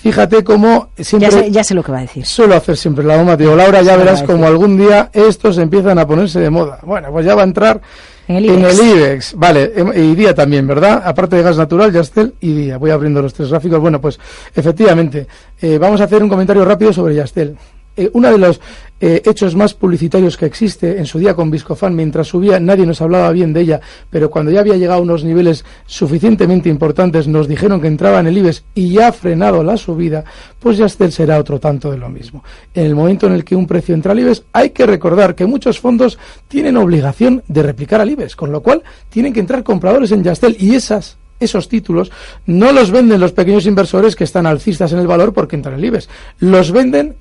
Fíjate 0.02 0.42
cómo 0.42 0.88
siempre... 0.98 1.48
Ya 1.50 1.62
sé, 1.62 1.74
lo 1.74 1.82
que 1.84 1.92
va 1.92 1.98
a 1.98 2.00
decir. 2.02 2.26
Suelo 2.26 2.56
hacer 2.56 2.76
siempre 2.76 3.04
la 3.04 3.16
bomba, 3.16 3.36
tío. 3.36 3.54
Laura, 3.54 3.82
ya 3.82 3.96
verás 3.96 4.24
como 4.24 4.46
algún 4.46 4.76
día 4.76 5.10
estos 5.12 5.58
empiezan 5.58 5.96
a 6.00 6.06
ponerse 6.06 6.40
de 6.40 6.50
moda. 6.50 6.80
Bueno, 6.82 7.12
pues 7.12 7.24
ya 7.24 7.36
va 7.36 7.42
a 7.42 7.44
entrar 7.44 7.80
en 8.26 8.64
el 8.64 8.80
IBEX. 8.80 9.34
Vale, 9.36 9.72
em, 9.76 9.92
y 9.94 10.16
día 10.16 10.34
también, 10.34 10.66
¿verdad? 10.66 11.02
Aparte 11.04 11.36
de 11.36 11.42
gas 11.42 11.56
natural, 11.56 11.92
Yastel 11.92 12.34
y 12.40 12.52
día. 12.52 12.78
Voy 12.78 12.90
abriendo 12.90 13.22
los 13.22 13.32
tres 13.32 13.50
gráficos. 13.50 13.78
Bueno, 13.78 14.00
pues 14.00 14.18
efectivamente, 14.54 15.28
eh, 15.60 15.78
vamos 15.78 16.00
a 16.00 16.04
hacer 16.04 16.20
un 16.20 16.28
comentario 16.28 16.64
rápido 16.64 16.92
sobre 16.92 17.14
Yastel. 17.14 17.56
Eh, 17.96 18.10
uno 18.14 18.30
de 18.30 18.38
los 18.38 18.60
eh, 19.04 19.20
hechos 19.24 19.56
más 19.56 19.74
publicitarios 19.74 20.36
que 20.36 20.46
existe 20.46 20.98
en 20.98 21.06
su 21.06 21.18
día 21.18 21.34
con 21.34 21.50
Viscofan, 21.50 21.94
mientras 21.94 22.28
subía 22.28 22.60
nadie 22.60 22.86
nos 22.86 23.02
hablaba 23.02 23.32
bien 23.32 23.52
de 23.52 23.60
ella, 23.60 23.80
pero 24.08 24.30
cuando 24.30 24.52
ya 24.52 24.60
había 24.60 24.76
llegado 24.76 25.00
a 25.00 25.02
unos 25.02 25.24
niveles 25.24 25.64
suficientemente 25.86 26.68
importantes 26.68 27.26
nos 27.26 27.48
dijeron 27.48 27.80
que 27.80 27.88
entraba 27.88 28.20
en 28.20 28.28
el 28.28 28.38
IBEX 28.38 28.64
y 28.74 28.92
ya 28.92 29.08
ha 29.08 29.12
frenado 29.12 29.64
la 29.64 29.76
subida, 29.76 30.24
pues 30.60 30.78
ya 30.78 30.88
será 30.88 31.38
otro 31.38 31.58
tanto 31.58 31.90
de 31.90 31.98
lo 31.98 32.08
mismo. 32.08 32.44
En 32.72 32.86
el 32.86 32.94
momento 32.94 33.26
en 33.26 33.32
el 33.32 33.44
que 33.44 33.56
un 33.56 33.66
precio 33.66 33.94
entra 33.94 34.12
al 34.12 34.20
IBEX 34.20 34.44
hay 34.52 34.70
que 34.70 34.86
recordar 34.86 35.34
que 35.34 35.46
muchos 35.46 35.80
fondos 35.80 36.18
tienen 36.46 36.76
obligación 36.76 37.42
de 37.48 37.62
replicar 37.64 38.00
al 38.00 38.10
IBEX, 38.10 38.36
con 38.36 38.52
lo 38.52 38.62
cual 38.62 38.82
tienen 39.10 39.32
que 39.32 39.40
entrar 39.40 39.64
compradores 39.64 40.12
en 40.12 40.22
Yastel 40.22 40.56
y 40.60 40.76
esas 40.76 41.18
esos 41.42 41.68
títulos 41.68 42.10
no 42.46 42.72
los 42.72 42.90
venden 42.90 43.20
los 43.20 43.32
pequeños 43.32 43.66
inversores 43.66 44.16
que 44.16 44.24
están 44.24 44.46
alcistas 44.46 44.92
en 44.92 44.98
el 44.98 45.06
valor 45.06 45.32
porque 45.32 45.56
entran 45.56 45.74
en 45.74 45.80
el 45.80 45.86
IBEX. 45.86 46.08
Los 46.38 46.72
venden 46.72 47.16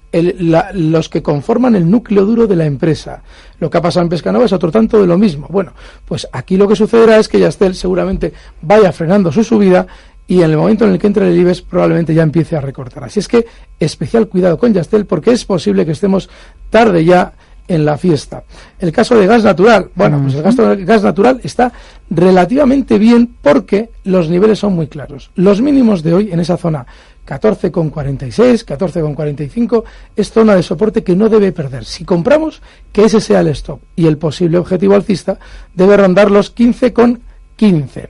los 0.73 1.09
que 1.09 1.21
conforman 1.21 1.75
el 1.75 1.89
núcleo 1.89 2.25
duro 2.25 2.47
de 2.47 2.55
la 2.55 2.65
empresa. 2.65 3.23
Lo 3.59 3.69
que 3.69 3.77
ha 3.77 3.81
pasado 3.81 4.03
en 4.03 4.09
Pescanova 4.09 4.45
es 4.45 4.53
otro 4.53 4.71
tanto 4.71 4.99
de 4.99 5.07
lo 5.07 5.17
mismo. 5.17 5.47
Bueno, 5.49 5.73
pues 6.05 6.27
aquí 6.31 6.57
lo 6.57 6.67
que 6.67 6.75
sucederá 6.75 7.17
es 7.17 7.27
que 7.27 7.39
Yastel 7.39 7.75
seguramente 7.75 8.33
vaya 8.61 8.91
frenando 8.91 9.31
su 9.31 9.43
subida 9.43 9.87
y 10.27 10.41
en 10.41 10.51
el 10.51 10.57
momento 10.57 10.85
en 10.85 10.93
el 10.93 10.99
que 10.99 11.07
entre 11.07 11.27
el 11.27 11.37
IBEX 11.37 11.61
probablemente 11.61 12.13
ya 12.13 12.23
empiece 12.23 12.55
a 12.55 12.61
recortar. 12.61 13.03
Así 13.03 13.19
es 13.19 13.27
que 13.27 13.45
especial 13.79 14.27
cuidado 14.27 14.57
con 14.57 14.73
Yastel 14.73 15.05
porque 15.05 15.31
es 15.31 15.45
posible 15.45 15.85
que 15.85 15.91
estemos 15.91 16.29
tarde 16.69 17.03
ya 17.03 17.33
en 17.67 17.85
la 17.85 17.97
fiesta. 17.97 18.43
El 18.79 18.91
caso 18.91 19.17
de 19.17 19.27
gas 19.27 19.43
natural, 19.43 19.89
bueno, 19.95 20.19
pues 20.21 20.35
el 20.35 20.43
gasto 20.43 20.75
de 20.75 20.83
gas 20.83 21.03
natural 21.03 21.39
está 21.43 21.71
relativamente 22.09 22.99
bien 22.99 23.35
porque 23.41 23.89
los 24.03 24.29
niveles 24.29 24.59
son 24.59 24.73
muy 24.73 24.87
claros. 24.87 25.31
Los 25.35 25.61
mínimos 25.61 26.03
de 26.03 26.13
hoy 26.13 26.31
en 26.31 26.39
esa 26.39 26.57
zona 26.57 26.85
14,46, 27.25 28.65
14,45 28.65 29.83
es 30.15 30.31
zona 30.31 30.55
de 30.55 30.63
soporte 30.63 31.03
que 31.03 31.15
no 31.15 31.29
debe 31.29 31.51
perder. 31.51 31.85
Si 31.85 32.03
compramos, 32.03 32.61
que 32.91 33.05
ese 33.05 33.21
sea 33.21 33.41
el 33.41 33.47
stop 33.49 33.79
y 33.95 34.07
el 34.07 34.17
posible 34.17 34.57
objetivo 34.57 34.95
alcista 34.95 35.39
debe 35.73 35.97
rondar 35.97 36.29
los 36.31 36.53
15,15. 36.53 38.09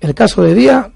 El 0.00 0.14
caso 0.14 0.42
de 0.42 0.54
día, 0.54 0.90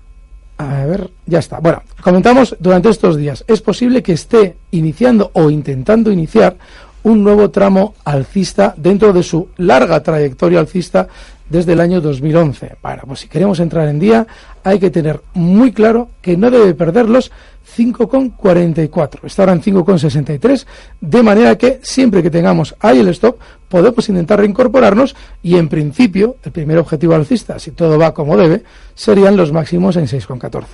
a 0.58 0.84
ver, 0.84 1.10
ya 1.26 1.38
está. 1.38 1.58
Bueno, 1.58 1.82
comentamos 2.02 2.54
durante 2.60 2.90
estos 2.90 3.16
días. 3.16 3.44
Es 3.48 3.62
posible 3.62 4.02
que 4.02 4.12
esté 4.12 4.56
iniciando 4.70 5.30
o 5.32 5.50
intentando 5.50 6.12
iniciar 6.12 6.56
un 7.02 7.22
nuevo 7.22 7.50
tramo 7.50 7.94
alcista 8.04 8.74
dentro 8.76 9.12
de 9.12 9.22
su 9.22 9.48
larga 9.56 10.02
trayectoria 10.02 10.60
alcista 10.60 11.08
desde 11.48 11.72
el 11.72 11.80
año 11.80 12.00
2011. 12.00 12.76
Bueno, 12.82 13.02
pues 13.06 13.20
si 13.20 13.28
queremos 13.28 13.60
entrar 13.60 13.88
en 13.88 13.98
día 13.98 14.26
hay 14.62 14.78
que 14.78 14.90
tener 14.90 15.20
muy 15.34 15.72
claro 15.72 16.08
que 16.22 16.36
no 16.36 16.50
debe 16.50 16.74
perder 16.74 17.08
los 17.08 17.30
5,44. 17.76 19.24
Está 19.24 19.42
ahora 19.42 19.52
en 19.52 19.62
5,63, 19.62 20.66
de 21.00 21.22
manera 21.22 21.56
que 21.56 21.80
siempre 21.82 22.22
que 22.22 22.30
tengamos 22.30 22.74
ahí 22.80 23.00
el 23.00 23.08
stop 23.08 23.38
podemos 23.68 24.08
intentar 24.08 24.40
reincorporarnos 24.40 25.14
y 25.42 25.56
en 25.56 25.68
principio 25.68 26.36
el 26.42 26.52
primer 26.52 26.78
objetivo 26.78 27.14
alcista, 27.14 27.58
si 27.58 27.70
todo 27.72 27.98
va 27.98 28.14
como 28.14 28.36
debe, 28.36 28.62
serían 28.94 29.36
los 29.36 29.52
máximos 29.52 29.96
en 29.96 30.06
6,14. 30.06 30.64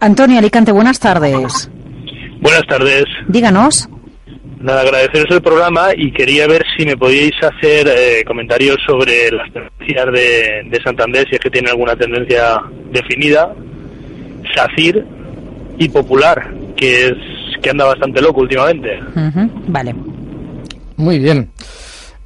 Antonio 0.00 0.38
Alicante, 0.38 0.72
buenas 0.72 0.98
tardes. 0.98 1.70
Buenas 2.40 2.66
tardes. 2.66 3.04
Díganos. 3.28 3.88
Nada, 4.60 4.82
agradeceros 4.82 5.30
el 5.30 5.40
programa 5.40 5.88
y 5.96 6.12
quería 6.12 6.46
ver 6.46 6.62
si 6.76 6.84
me 6.84 6.94
podíais 6.94 7.32
hacer 7.42 7.88
eh, 7.88 8.22
comentarios 8.26 8.76
sobre 8.86 9.30
las 9.30 9.50
tendencias 9.50 10.06
de, 10.12 10.80
Santander, 10.84 11.26
si 11.28 11.36
es 11.36 11.40
que 11.40 11.48
tiene 11.48 11.70
alguna 11.70 11.96
tendencia 11.96 12.60
definida, 12.92 13.54
SACIR 14.54 15.06
y 15.78 15.88
Popular, 15.88 16.52
que 16.76 17.06
es 17.06 17.14
que 17.62 17.70
anda 17.70 17.86
bastante 17.86 18.20
loco 18.20 18.42
últimamente. 18.42 19.00
Vale. 19.68 19.94
Muy 20.96 21.18
bien. 21.18 21.50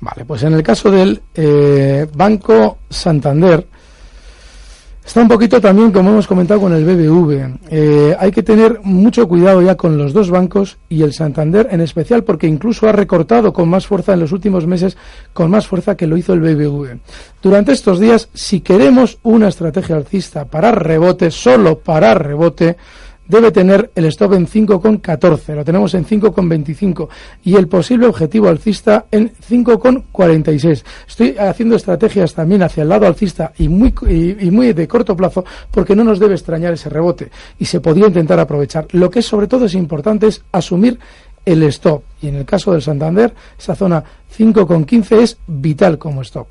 Vale, 0.00 0.24
pues 0.24 0.42
en 0.42 0.54
el 0.54 0.62
caso 0.64 0.90
del 0.90 1.22
eh, 1.36 2.06
Banco 2.16 2.78
Santander, 2.90 3.64
Está 5.04 5.20
un 5.20 5.28
poquito 5.28 5.60
también, 5.60 5.92
como 5.92 6.10
hemos 6.10 6.26
comentado, 6.26 6.60
con 6.60 6.72
el 6.72 6.82
BBV. 6.82 7.58
Eh, 7.70 8.16
hay 8.18 8.32
que 8.32 8.42
tener 8.42 8.80
mucho 8.82 9.28
cuidado 9.28 9.60
ya 9.60 9.74
con 9.74 9.98
los 9.98 10.14
dos 10.14 10.30
bancos 10.30 10.78
y 10.88 11.02
el 11.02 11.12
Santander 11.12 11.68
en 11.70 11.82
especial, 11.82 12.24
porque 12.24 12.46
incluso 12.46 12.88
ha 12.88 12.92
recortado 12.92 13.52
con 13.52 13.68
más 13.68 13.86
fuerza 13.86 14.14
en 14.14 14.20
los 14.20 14.32
últimos 14.32 14.66
meses, 14.66 14.96
con 15.34 15.50
más 15.50 15.66
fuerza 15.66 15.94
que 15.94 16.06
lo 16.06 16.16
hizo 16.16 16.32
el 16.32 16.40
BBV. 16.40 16.98
Durante 17.42 17.72
estos 17.72 18.00
días, 18.00 18.30
si 18.32 18.60
queremos 18.60 19.18
una 19.22 19.48
estrategia 19.48 19.96
alcista 19.96 20.46
para 20.46 20.72
rebote, 20.72 21.30
solo 21.30 21.78
para 21.78 22.14
rebote, 22.14 22.76
debe 23.26 23.50
tener 23.50 23.90
el 23.94 24.04
stop 24.06 24.34
en 24.34 24.46
5,14, 24.46 25.54
lo 25.54 25.64
tenemos 25.64 25.94
en 25.94 26.04
5,25 26.04 27.08
y 27.44 27.56
el 27.56 27.68
posible 27.68 28.06
objetivo 28.06 28.48
alcista 28.48 29.06
en 29.10 29.32
5,46. 29.32 30.84
Estoy 31.08 31.36
haciendo 31.38 31.76
estrategias 31.76 32.34
también 32.34 32.62
hacia 32.62 32.82
el 32.82 32.88
lado 32.88 33.06
alcista 33.06 33.52
y 33.58 33.68
muy, 33.68 33.94
y, 34.08 34.50
muy 34.50 34.72
de 34.72 34.88
corto 34.88 35.16
plazo 35.16 35.44
porque 35.70 35.96
no 35.96 36.04
nos 36.04 36.18
debe 36.18 36.34
extrañar 36.34 36.74
ese 36.74 36.88
rebote 36.88 37.30
y 37.58 37.64
se 37.64 37.80
podría 37.80 38.06
intentar 38.06 38.38
aprovechar. 38.38 38.86
Lo 38.92 39.10
que 39.10 39.22
sobre 39.22 39.46
todo 39.46 39.66
es 39.66 39.74
importante 39.74 40.26
es 40.26 40.42
asumir 40.52 40.98
el 41.44 41.62
stop 41.64 42.02
y 42.22 42.28
en 42.28 42.36
el 42.36 42.44
caso 42.44 42.72
del 42.72 42.82
Santander 42.82 43.34
esa 43.58 43.74
zona 43.74 44.02
5,15 44.36 45.18
es 45.18 45.38
vital 45.46 45.98
como 45.98 46.22
stop. 46.22 46.48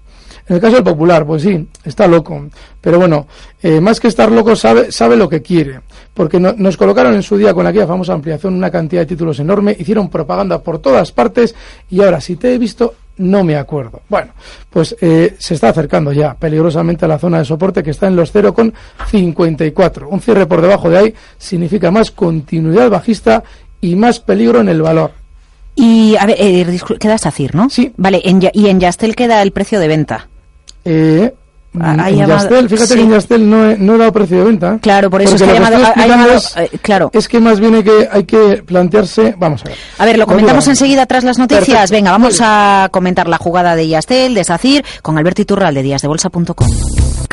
En 0.47 0.56
el 0.56 0.62
caso 0.62 0.75
del 0.75 0.84
Popular, 0.84 1.25
pues 1.25 1.43
sí, 1.43 1.67
está 1.86 2.06
loco. 2.06 2.47
Pero 2.82 2.99
bueno, 2.99 3.27
eh, 3.62 3.79
más 3.79 3.99
que 3.99 4.10
estar 4.10 4.32
loco, 4.32 4.56
sabe, 4.56 4.91
sabe 4.91 5.15
lo 5.15 5.29
que 5.29 5.41
quiere. 5.41 5.79
Porque 6.13 6.39
nos 6.39 6.77
colocaron 6.77 7.15
en 7.15 7.23
su 7.23 7.38
día 7.38 7.53
con 7.53 7.65
aquella 7.65 7.88
famosa 7.88 8.13
ampliación 8.13 8.53
una 8.53 8.69
cantidad 8.69 9.01
de 9.01 9.08
títulos 9.08 9.39
enorme, 9.39 9.75
hicieron 9.77 10.10
propaganda 10.10 10.62
por 10.62 10.79
todas 10.79 11.12
partes 11.12 11.56
y 11.89 12.01
ahora, 12.01 12.21
si 12.21 12.36
te 12.36 12.53
he 12.53 12.58
visto, 12.58 12.93
no 13.17 13.43
me 13.43 13.56
acuerdo. 13.56 14.01
Bueno, 14.10 14.34
pues 14.69 14.95
eh, 14.99 15.36
se 15.38 15.53
está 15.53 15.69
acercando 15.69 16.12
ya 16.12 16.34
peligrosamente 16.34 17.06
a 17.06 17.08
la 17.08 17.19
zona 17.19 17.39
de 17.39 17.45
soporte 17.45 17.82
que 17.82 17.91
está 17.91 18.08
en 18.08 18.15
los 18.15 18.34
0,54. 18.34 20.08
Un 20.10 20.19
cierre 20.19 20.45
por 20.45 20.62
debajo 20.62 20.89
de 20.89 20.97
ahí 20.97 21.13
significa 21.38 21.89
más 21.89 22.12
continuidad 22.12 22.89
bajista 22.89 23.43
y 23.82 23.95
más 23.95 24.19
peligro 24.19 24.60
en 24.60 24.69
el 24.69 24.82
valor. 24.82 25.12
Y, 25.75 26.15
a 26.17 26.25
ver, 26.25 26.36
eh, 26.39 26.79
queda 26.99 27.17
SACIR, 27.17 27.56
¿no? 27.56 27.69
Sí. 27.69 27.93
Vale, 27.97 28.21
y 28.23 28.67
en 28.67 28.79
Yastel 28.79 29.15
queda 29.15 29.41
el 29.41 29.51
precio 29.51 29.79
de 29.79 29.88
venta. 29.88 30.29
Eh, 30.86 31.34
en 31.73 32.27
Yastel, 32.27 32.69
fíjate 32.69 32.95
que 32.95 33.01
en 33.01 33.12
Yastel 33.12 33.49
no 33.49 33.75
no 33.77 33.95
he, 33.95 33.97
dado 33.97 34.12
precio 34.12 34.38
de 34.38 34.43
venta. 34.43 34.79
Claro, 34.81 35.09
por 35.09 35.21
eso 35.21 35.36
es 35.36 35.41
que 35.41 35.49
ha 35.49 36.07
llamado, 36.07 36.33
es, 36.33 36.55
eh, 36.57 36.69
claro. 36.81 37.09
es 37.13 37.27
que 37.27 37.39
más 37.39 37.59
bien 37.59 37.75
hay 37.75 37.83
que, 37.83 38.09
hay 38.12 38.23
que 38.25 38.63
plantearse, 38.65 39.36
vamos 39.38 39.62
a 39.65 39.69
ver. 39.69 39.77
A 39.97 40.05
ver, 40.05 40.17
lo 40.17 40.27
comentamos 40.27 40.67
enseguida 40.67 41.05
tras 41.05 41.23
las 41.23 41.38
noticias. 41.38 41.91
Venga, 41.91 42.12
vamos 42.12 42.39
a 42.41 42.89
comentar 42.91 43.27
la 43.27 43.38
jugada 43.38 43.75
de 43.75 43.88
Yastel, 43.88 44.33
de 44.33 44.43
SACIR, 44.43 44.86
con 45.01 45.17
Alberto 45.17 45.41
Iturral 45.41 45.73
de 45.73 45.83
díasdebolsa.com 45.83 46.67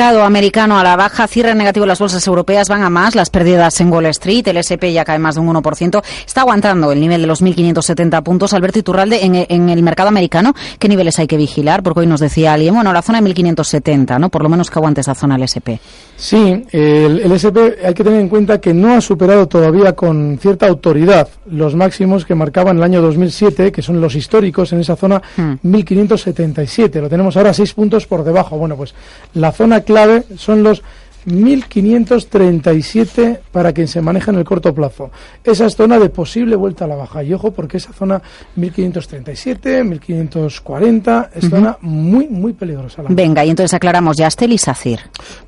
mercado 0.00 0.24
americano 0.24 0.78
a 0.78 0.82
la 0.82 0.96
baja, 0.96 1.26
cierre 1.26 1.54
negativo 1.54 1.84
las 1.84 1.98
bolsas 1.98 2.26
europeas, 2.26 2.70
van 2.70 2.82
a 2.84 2.88
más, 2.88 3.14
las 3.14 3.28
pérdidas 3.28 3.78
en 3.82 3.92
Wall 3.92 4.06
Street, 4.06 4.48
el 4.48 4.56
SP 4.64 4.94
ya 4.94 5.04
cae 5.04 5.18
más 5.18 5.34
de 5.34 5.42
un 5.42 5.54
1%, 5.54 6.02
está 6.26 6.40
aguantando 6.40 6.90
el 6.90 7.00
nivel 7.00 7.20
de 7.20 7.26
los 7.26 7.42
1.570 7.42 8.22
puntos. 8.22 8.54
Alberto 8.54 8.78
Iturralde, 8.78 9.22
en, 9.26 9.34
en, 9.34 9.68
el 9.68 9.82
mercado 9.82 10.08
americano, 10.08 10.54
¿qué 10.78 10.88
niveles 10.88 11.18
hay 11.18 11.26
que 11.26 11.36
vigilar? 11.36 11.82
Porque 11.82 12.00
hoy 12.00 12.06
nos 12.06 12.20
decía 12.20 12.54
alguien, 12.54 12.76
bueno, 12.76 12.94
la 12.94 13.02
zona 13.02 13.20
de 13.20 13.28
1.570, 13.28 14.18
¿no? 14.18 14.29
Por 14.30 14.42
lo 14.42 14.48
menos 14.48 14.70
que 14.70 14.78
aguante 14.78 15.00
esa 15.00 15.14
zona 15.14 15.36
el 15.36 15.42
SP. 15.44 15.76
Sí, 16.16 16.64
el, 16.70 17.20
el 17.20 17.32
SP 17.32 17.82
hay 17.84 17.94
que 17.94 18.04
tener 18.04 18.20
en 18.20 18.28
cuenta 18.28 18.60
que 18.60 18.72
no 18.72 18.94
ha 18.94 19.00
superado 19.00 19.48
todavía 19.48 19.94
con 19.94 20.38
cierta 20.40 20.66
autoridad 20.66 21.28
los 21.50 21.74
máximos 21.74 22.24
que 22.24 22.34
marcaban 22.34 22.76
el 22.78 22.82
año 22.82 23.02
2007, 23.02 23.72
que 23.72 23.82
son 23.82 24.00
los 24.00 24.14
históricos 24.14 24.72
en 24.72 24.80
esa 24.80 24.96
zona 24.96 25.20
1.577. 25.36 26.98
Hmm. 26.98 27.02
Lo 27.02 27.08
tenemos 27.08 27.36
ahora 27.36 27.52
seis 27.52 27.74
puntos 27.74 28.06
por 28.06 28.24
debajo. 28.24 28.56
Bueno, 28.56 28.76
pues 28.76 28.94
la 29.34 29.52
zona 29.52 29.82
clave 29.82 30.24
son 30.36 30.62
los 30.62 30.82
1.537 31.26 33.40
para 33.52 33.72
quien 33.72 33.88
se 33.88 34.00
maneja 34.00 34.30
en 34.30 34.38
el 34.38 34.44
corto 34.44 34.74
plazo. 34.74 35.10
Esa 35.44 35.66
es 35.66 35.76
zona 35.76 35.98
de 35.98 36.08
posible 36.08 36.56
vuelta 36.56 36.84
a 36.84 36.88
la 36.88 36.96
baja. 36.96 37.22
Y 37.22 37.32
ojo, 37.32 37.52
porque 37.52 37.76
esa 37.76 37.92
zona 37.92 38.20
1.537, 38.56 40.00
1.540 40.00 41.28
es 41.34 41.48
zona 41.48 41.76
muy, 41.80 42.28
muy 42.28 42.52
peligrosa. 42.52 43.02
Venga, 43.08 43.44
y 43.44 43.50
entonces 43.50 43.74
aclaramos 43.74 44.16
Yastel 44.16 44.52
y 44.52 44.58
SACIR. 44.58 45.00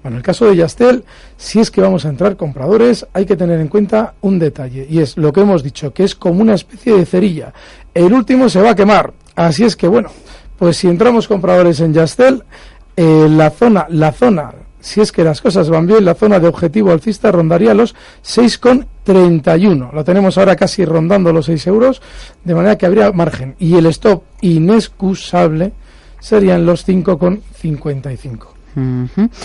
Bueno, 0.03 0.17
en 0.17 0.19
el 0.19 0.23
caso 0.23 0.47
de 0.47 0.57
Yastel, 0.57 1.05
si 1.37 1.61
es 1.61 1.71
que 1.71 1.81
vamos 1.81 2.05
a 2.05 2.09
entrar 2.09 2.37
compradores, 2.37 3.07
hay 3.13 3.27
que 3.27 3.37
tener 3.37 3.61
en 3.61 3.69
cuenta 3.69 4.15
un 4.21 4.39
detalle. 4.39 4.87
Y 4.89 5.01
es 5.01 5.17
lo 5.17 5.33
que 5.33 5.41
hemos 5.41 5.63
dicho, 5.63 5.93
que 5.93 6.05
es 6.05 6.15
como 6.15 6.43
una 6.43 6.55
especie 6.55 6.97
de 6.97 7.07
cerilla. 7.07 7.53
El 7.95 8.13
último 8.13 8.49
se 8.49 8.61
va 8.61 8.71
a 8.71 8.75
quemar. 8.75 9.13
Así 9.35 9.65
es 9.65 9.77
que, 9.77 9.89
bueno, 9.89 10.11
pues 10.59 10.77
si 10.77 10.89
entramos 10.89 11.27
compradores 11.27 11.81
en 11.81 11.93
Yastel, 11.93 12.43
eh, 12.97 13.27
la 13.29 13.51
zona, 13.51 13.87
la 13.89 14.13
zona, 14.13 14.53
si 14.83 15.01
es 15.01 15.13
que 15.13 15.23
las 15.23 15.41
cosas 15.41 15.71
van 15.71 15.87
bien, 15.87 16.05
la 16.05 16.15
zona 16.15 16.41
de 16.41 16.49
objetivo 16.49 16.91
alcista 16.91 17.31
rondaría 17.31 17.73
los 17.73 17.95
6,31. 18.25 19.93
Lo 19.93 20.05
tenemos 20.05 20.37
ahora 20.37 20.57
casi 20.57 20.85
rondando 20.85 21.33
los 21.33 21.47
6 21.47 21.67
euros, 21.69 22.03
de 22.45 22.55
manera 22.55 22.77
que 22.77 22.87
habría 22.87 23.13
margen. 23.13 23.55
Y 23.61 23.77
el 23.77 23.87
stop 23.87 24.25
inexcusable 24.41 25.73
serían 26.19 26.67
los 26.67 26.87
5,55. 26.87 29.39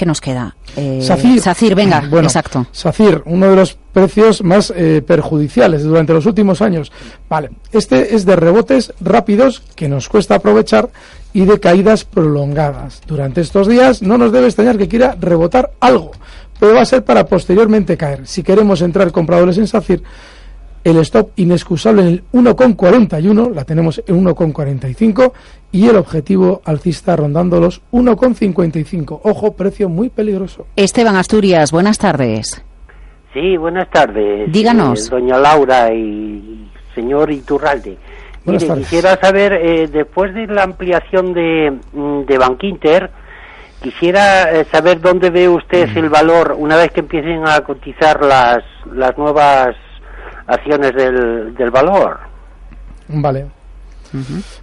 ¿Qué 0.00 0.06
nos 0.06 0.22
queda? 0.22 0.56
Eh, 0.78 1.02
Sacir. 1.02 1.74
venga, 1.74 2.02
bueno, 2.10 2.26
exacto. 2.26 2.66
Sacir, 2.72 3.20
uno 3.26 3.50
de 3.50 3.54
los 3.54 3.74
precios 3.74 4.42
más 4.42 4.72
eh, 4.74 5.02
perjudiciales 5.06 5.84
durante 5.84 6.14
los 6.14 6.24
últimos 6.24 6.62
años. 6.62 6.90
Vale, 7.28 7.50
este 7.70 8.14
es 8.14 8.24
de 8.24 8.34
rebotes 8.34 8.94
rápidos 9.02 9.62
que 9.74 9.90
nos 9.90 10.08
cuesta 10.08 10.36
aprovechar 10.36 10.88
y 11.34 11.44
de 11.44 11.60
caídas 11.60 12.06
prolongadas. 12.06 13.02
Durante 13.06 13.42
estos 13.42 13.68
días 13.68 14.00
no 14.00 14.16
nos 14.16 14.32
debe 14.32 14.46
extrañar 14.46 14.78
que 14.78 14.88
quiera 14.88 15.18
rebotar 15.20 15.72
algo, 15.80 16.12
pero 16.58 16.76
va 16.76 16.80
a 16.80 16.86
ser 16.86 17.04
para 17.04 17.26
posteriormente 17.26 17.98
caer. 17.98 18.26
Si 18.26 18.42
queremos 18.42 18.80
entrar 18.80 19.12
compradores 19.12 19.58
en 19.58 19.66
SACIR, 19.66 20.02
el 20.84 20.96
stop 20.98 21.30
inexcusable 21.36 22.02
en 22.02 22.08
el 22.08 22.24
1,41, 22.32 23.54
la 23.54 23.64
tenemos 23.64 24.02
en 24.06 24.24
1,45 24.24 25.32
y 25.72 25.88
el 25.88 25.96
objetivo 25.96 26.62
alcista 26.64 27.16
rondando 27.16 27.60
los 27.60 27.82
1,55. 27.92 29.20
Ojo, 29.24 29.52
precio 29.52 29.88
muy 29.88 30.08
peligroso. 30.08 30.66
Esteban 30.76 31.16
Asturias, 31.16 31.70
buenas 31.72 31.98
tardes. 31.98 32.64
Sí, 33.32 33.56
buenas 33.56 33.88
tardes. 33.90 34.50
Díganos. 34.50 35.06
Eh, 35.06 35.10
doña 35.10 35.38
Laura 35.38 35.92
y 35.92 36.68
señor 36.94 37.30
Iturralde. 37.30 37.96
Mire, 38.44 38.68
quisiera 38.74 39.16
saber, 39.20 39.52
eh, 39.52 39.86
después 39.86 40.34
de 40.34 40.46
la 40.46 40.62
ampliación 40.62 41.34
de, 41.34 41.78
mm, 41.92 42.22
de 42.22 42.38
Bankinter, 42.38 43.10
quisiera 43.82 44.50
eh, 44.50 44.64
saber 44.64 45.00
dónde 45.00 45.30
ve 45.30 45.48
usted 45.48 45.88
mm. 45.94 45.98
el 45.98 46.08
valor 46.08 46.56
una 46.58 46.76
vez 46.76 46.90
que 46.90 47.00
empiecen 47.00 47.46
a 47.46 47.60
cotizar 47.60 48.24
las, 48.24 48.64
las 48.92 49.16
nuevas 49.16 49.76
acciones 50.50 50.94
del, 50.94 51.54
del 51.54 51.70
valor. 51.70 52.18
Vale. 53.08 53.46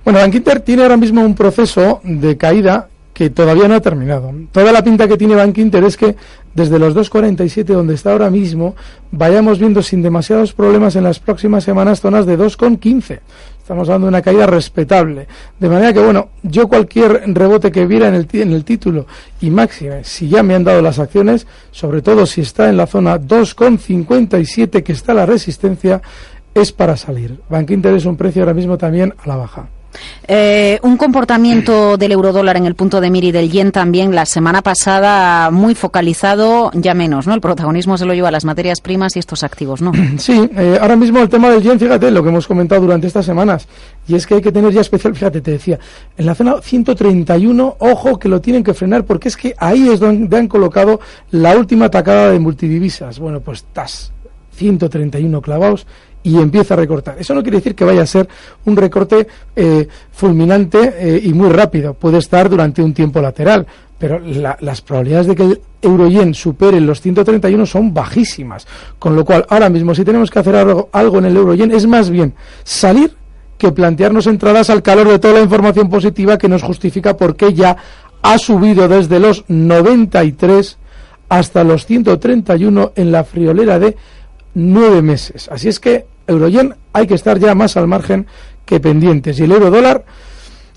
Bueno, 0.03 0.19
Bankinter 0.19 0.59
tiene 0.59 0.83
ahora 0.83 0.97
mismo 0.97 1.21
un 1.21 1.33
proceso 1.33 2.01
de 2.03 2.37
caída 2.37 2.89
que 3.17 3.31
todavía 3.31 3.67
no 3.67 3.73
ha 3.73 3.81
terminado. 3.81 4.31
Toda 4.51 4.71
la 4.71 4.83
pinta 4.83 5.07
que 5.07 5.17
tiene 5.17 5.33
Bank 5.33 5.57
Inter 5.57 5.83
es 5.85 5.97
que 5.97 6.15
desde 6.53 6.77
los 6.77 6.95
2.47 6.95 7.63
donde 7.63 7.95
está 7.95 8.11
ahora 8.11 8.29
mismo 8.29 8.75
vayamos 9.09 9.57
viendo 9.57 9.81
sin 9.81 10.03
demasiados 10.03 10.53
problemas 10.53 10.95
en 10.95 11.03
las 11.03 11.17
próximas 11.17 11.63
semanas 11.63 11.99
zonas 11.99 12.27
de 12.27 12.37
2.15. 12.37 13.19
Estamos 13.59 13.89
hablando 13.89 14.05
de 14.05 14.09
una 14.09 14.21
caída 14.21 14.45
respetable. 14.45 15.27
De 15.59 15.67
manera 15.67 15.93
que, 15.93 15.99
bueno, 15.99 16.29
yo 16.43 16.67
cualquier 16.67 17.23
rebote 17.33 17.71
que 17.71 17.87
viera 17.87 18.07
en 18.07 18.13
el, 18.13 18.27
en 18.33 18.51
el 18.51 18.63
título 18.63 19.07
y 19.41 19.49
máxime, 19.49 20.03
si 20.03 20.29
ya 20.29 20.43
me 20.43 20.53
han 20.53 20.63
dado 20.63 20.83
las 20.83 20.99
acciones, 20.99 21.47
sobre 21.71 22.03
todo 22.03 22.27
si 22.27 22.41
está 22.41 22.69
en 22.69 22.77
la 22.77 22.85
zona 22.85 23.19
2.57 23.19 24.83
que 24.83 24.93
está 24.93 25.15
la 25.15 25.25
resistencia, 25.25 26.03
es 26.53 26.71
para 26.71 26.95
salir. 26.95 27.39
Bank 27.49 27.71
Inter 27.71 27.95
es 27.95 28.05
un 28.05 28.15
precio 28.15 28.43
ahora 28.43 28.53
mismo 28.53 28.77
también 28.77 29.15
a 29.17 29.27
la 29.27 29.37
baja. 29.37 29.69
Eh, 30.27 30.79
un 30.83 30.97
comportamiento 30.97 31.97
del 31.97 32.11
eurodólar 32.11 32.57
en 32.57 32.65
el 32.65 32.75
punto 32.75 32.99
de 32.99 33.09
mira 33.09 33.27
y 33.27 33.31
del 33.31 33.49
yen 33.49 33.71
también 33.71 34.13
la 34.13 34.25
semana 34.25 34.61
pasada 34.61 35.49
muy 35.51 35.73
focalizado, 35.73 36.71
ya 36.73 36.93
menos, 36.93 37.27
¿no? 37.27 37.33
El 37.33 37.41
protagonismo 37.41 37.97
se 37.97 38.05
lo 38.05 38.13
lleva 38.13 38.27
a 38.27 38.31
las 38.31 38.43
materias 38.43 38.81
primas 38.81 39.15
y 39.15 39.19
estos 39.19 39.43
activos, 39.43 39.81
¿no? 39.81 39.91
Sí, 40.17 40.49
eh, 40.55 40.77
ahora 40.81 40.95
mismo 40.95 41.19
el 41.19 41.29
tema 41.29 41.49
del 41.49 41.61
yen, 41.61 41.79
fíjate 41.79 42.11
lo 42.11 42.23
que 42.23 42.29
hemos 42.29 42.47
comentado 42.47 42.81
durante 42.81 43.07
estas 43.07 43.25
semanas, 43.25 43.67
y 44.07 44.15
es 44.15 44.27
que 44.27 44.35
hay 44.35 44.41
que 44.41 44.51
tener 44.51 44.71
ya 44.71 44.81
especial, 44.81 45.13
fíjate, 45.15 45.41
te 45.41 45.51
decía, 45.51 45.79
en 46.17 46.25
la 46.25 46.35
zona 46.35 46.61
131, 46.61 47.77
ojo 47.79 48.19
que 48.19 48.27
lo 48.27 48.41
tienen 48.41 48.63
que 48.63 48.73
frenar 48.73 49.05
porque 49.05 49.29
es 49.29 49.37
que 49.37 49.55
ahí 49.57 49.87
es 49.87 49.99
donde 49.99 50.35
han 50.37 50.47
colocado 50.47 50.99
la 51.31 51.55
última 51.55 51.85
atacada 51.85 52.31
de 52.31 52.39
multidivisas. 52.39 53.19
Bueno, 53.19 53.39
pues 53.39 53.65
tas, 53.71 54.11
131 54.57 55.41
clavados 55.41 55.87
y 56.27 56.37
empieza 56.37 56.73
a 56.73 56.77
recortar. 56.77 57.15
Eso 57.17 57.33
no 57.33 57.41
quiere 57.41 57.59
decir 57.59 57.73
que 57.73 57.85
vaya 57.85 58.01
a 58.01 58.05
ser 58.05 58.27
un 58.65 58.75
recorte 58.75 59.27
eh, 59.55 59.87
fulminante 60.11 60.93
eh, 60.97 61.21
y 61.23 61.33
muy 61.33 61.49
rápido. 61.49 61.93
Puede 61.93 62.17
estar 62.17 62.49
durante 62.49 62.81
un 62.81 62.93
tiempo 62.93 63.21
lateral, 63.21 63.65
pero 63.97 64.19
las 64.19 64.81
probabilidades 64.81 65.27
de 65.27 65.35
que 65.35 65.43
el 65.43 65.61
euro-yen 65.81 66.33
supere 66.33 66.81
los 66.81 66.99
131 66.99 67.65
son 67.65 67.93
bajísimas. 67.93 68.67
Con 68.99 69.15
lo 69.15 69.23
cual, 69.23 69.45
ahora 69.47 69.69
mismo, 69.69 69.95
si 69.95 70.03
tenemos 70.03 70.29
que 70.29 70.39
hacer 70.39 70.55
algo, 70.57 70.89
algo 70.91 71.19
en 71.19 71.25
el 71.25 71.37
euro-yen, 71.37 71.71
es 71.71 71.87
más 71.87 72.09
bien 72.09 72.33
salir 72.65 73.15
que 73.57 73.71
plantearnos 73.71 74.27
entradas 74.27 74.69
al 74.69 74.83
calor 74.83 75.07
de 75.07 75.19
toda 75.19 75.35
la 75.35 75.41
información 75.41 75.89
positiva 75.89 76.37
que 76.37 76.49
nos 76.49 76.61
justifica 76.61 77.15
por 77.15 77.37
qué 77.37 77.53
ya 77.53 77.77
ha 78.21 78.37
subido 78.37 78.89
desde 78.89 79.19
los 79.19 79.45
93 79.47 80.77
hasta 81.29 81.63
los 81.63 81.85
131 81.85 82.91
en 82.95 83.11
la 83.13 83.23
friolera 83.23 83.79
de 83.79 83.95
nueve 84.57 85.01
meses. 85.01 85.49
Así 85.51 85.69
es 85.69 85.79
que 85.79 86.05
Euroyen 86.27 86.75
hay 86.93 87.07
que 87.07 87.15
estar 87.15 87.39
ya 87.39 87.55
más 87.55 87.77
al 87.77 87.87
margen 87.87 88.27
que 88.65 88.79
pendientes. 88.79 89.39
Y 89.39 89.43
el 89.43 89.51
euro 89.51 89.71
dólar, 89.71 90.05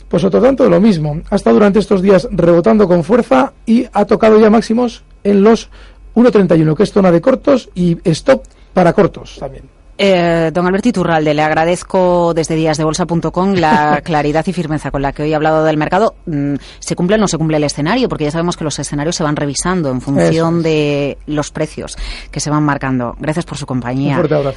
pues 0.08 0.24
otro 0.24 0.40
tanto 0.40 0.64
de 0.64 0.70
lo 0.70 0.80
mismo. 0.80 1.20
Ha 1.30 1.36
estado 1.36 1.54
durante 1.54 1.78
estos 1.78 2.02
días 2.02 2.28
rebotando 2.30 2.88
con 2.88 3.04
fuerza 3.04 3.52
y 3.66 3.86
ha 3.92 4.04
tocado 4.04 4.40
ya 4.40 4.48
máximos 4.48 5.04
en 5.24 5.42
los 5.42 5.70
1.31, 6.14 6.76
que 6.76 6.82
es 6.82 6.92
zona 6.92 7.10
de 7.10 7.20
cortos 7.20 7.68
y 7.74 7.98
stop 8.04 8.44
para 8.72 8.92
cortos 8.92 9.36
también. 9.38 9.80
Eh, 10.02 10.50
don 10.50 10.66
Alberto 10.66 10.88
Iturralde, 10.88 11.34
le 11.34 11.42
agradezco 11.42 12.32
desde 12.32 12.54
díasdebolsa.com 12.54 13.52
la 13.52 14.00
claridad 14.04 14.46
y 14.46 14.52
firmeza 14.54 14.90
con 14.90 15.02
la 15.02 15.12
que 15.12 15.24
hoy 15.24 15.34
ha 15.34 15.36
hablado 15.36 15.62
del 15.62 15.76
mercado. 15.76 16.14
Mm, 16.24 16.54
¿Se 16.78 16.96
cumple 16.96 17.16
o 17.16 17.18
no 17.18 17.28
se 17.28 17.36
cumple 17.36 17.58
el 17.58 17.64
escenario? 17.64 18.08
Porque 18.08 18.24
ya 18.24 18.30
sabemos 18.30 18.56
que 18.56 18.64
los 18.64 18.78
escenarios 18.78 19.16
se 19.16 19.24
van 19.24 19.36
revisando 19.36 19.90
en 19.90 20.00
función 20.00 20.62
de 20.62 21.18
los 21.26 21.50
precios 21.50 21.98
que 22.30 22.40
se 22.40 22.48
van 22.48 22.62
marcando. 22.62 23.14
Gracias 23.20 23.44
por 23.44 23.58
su 23.58 23.66
compañía. 23.66 24.12
Un 24.12 24.20
fuerte 24.20 24.34
abrazo. 24.36 24.48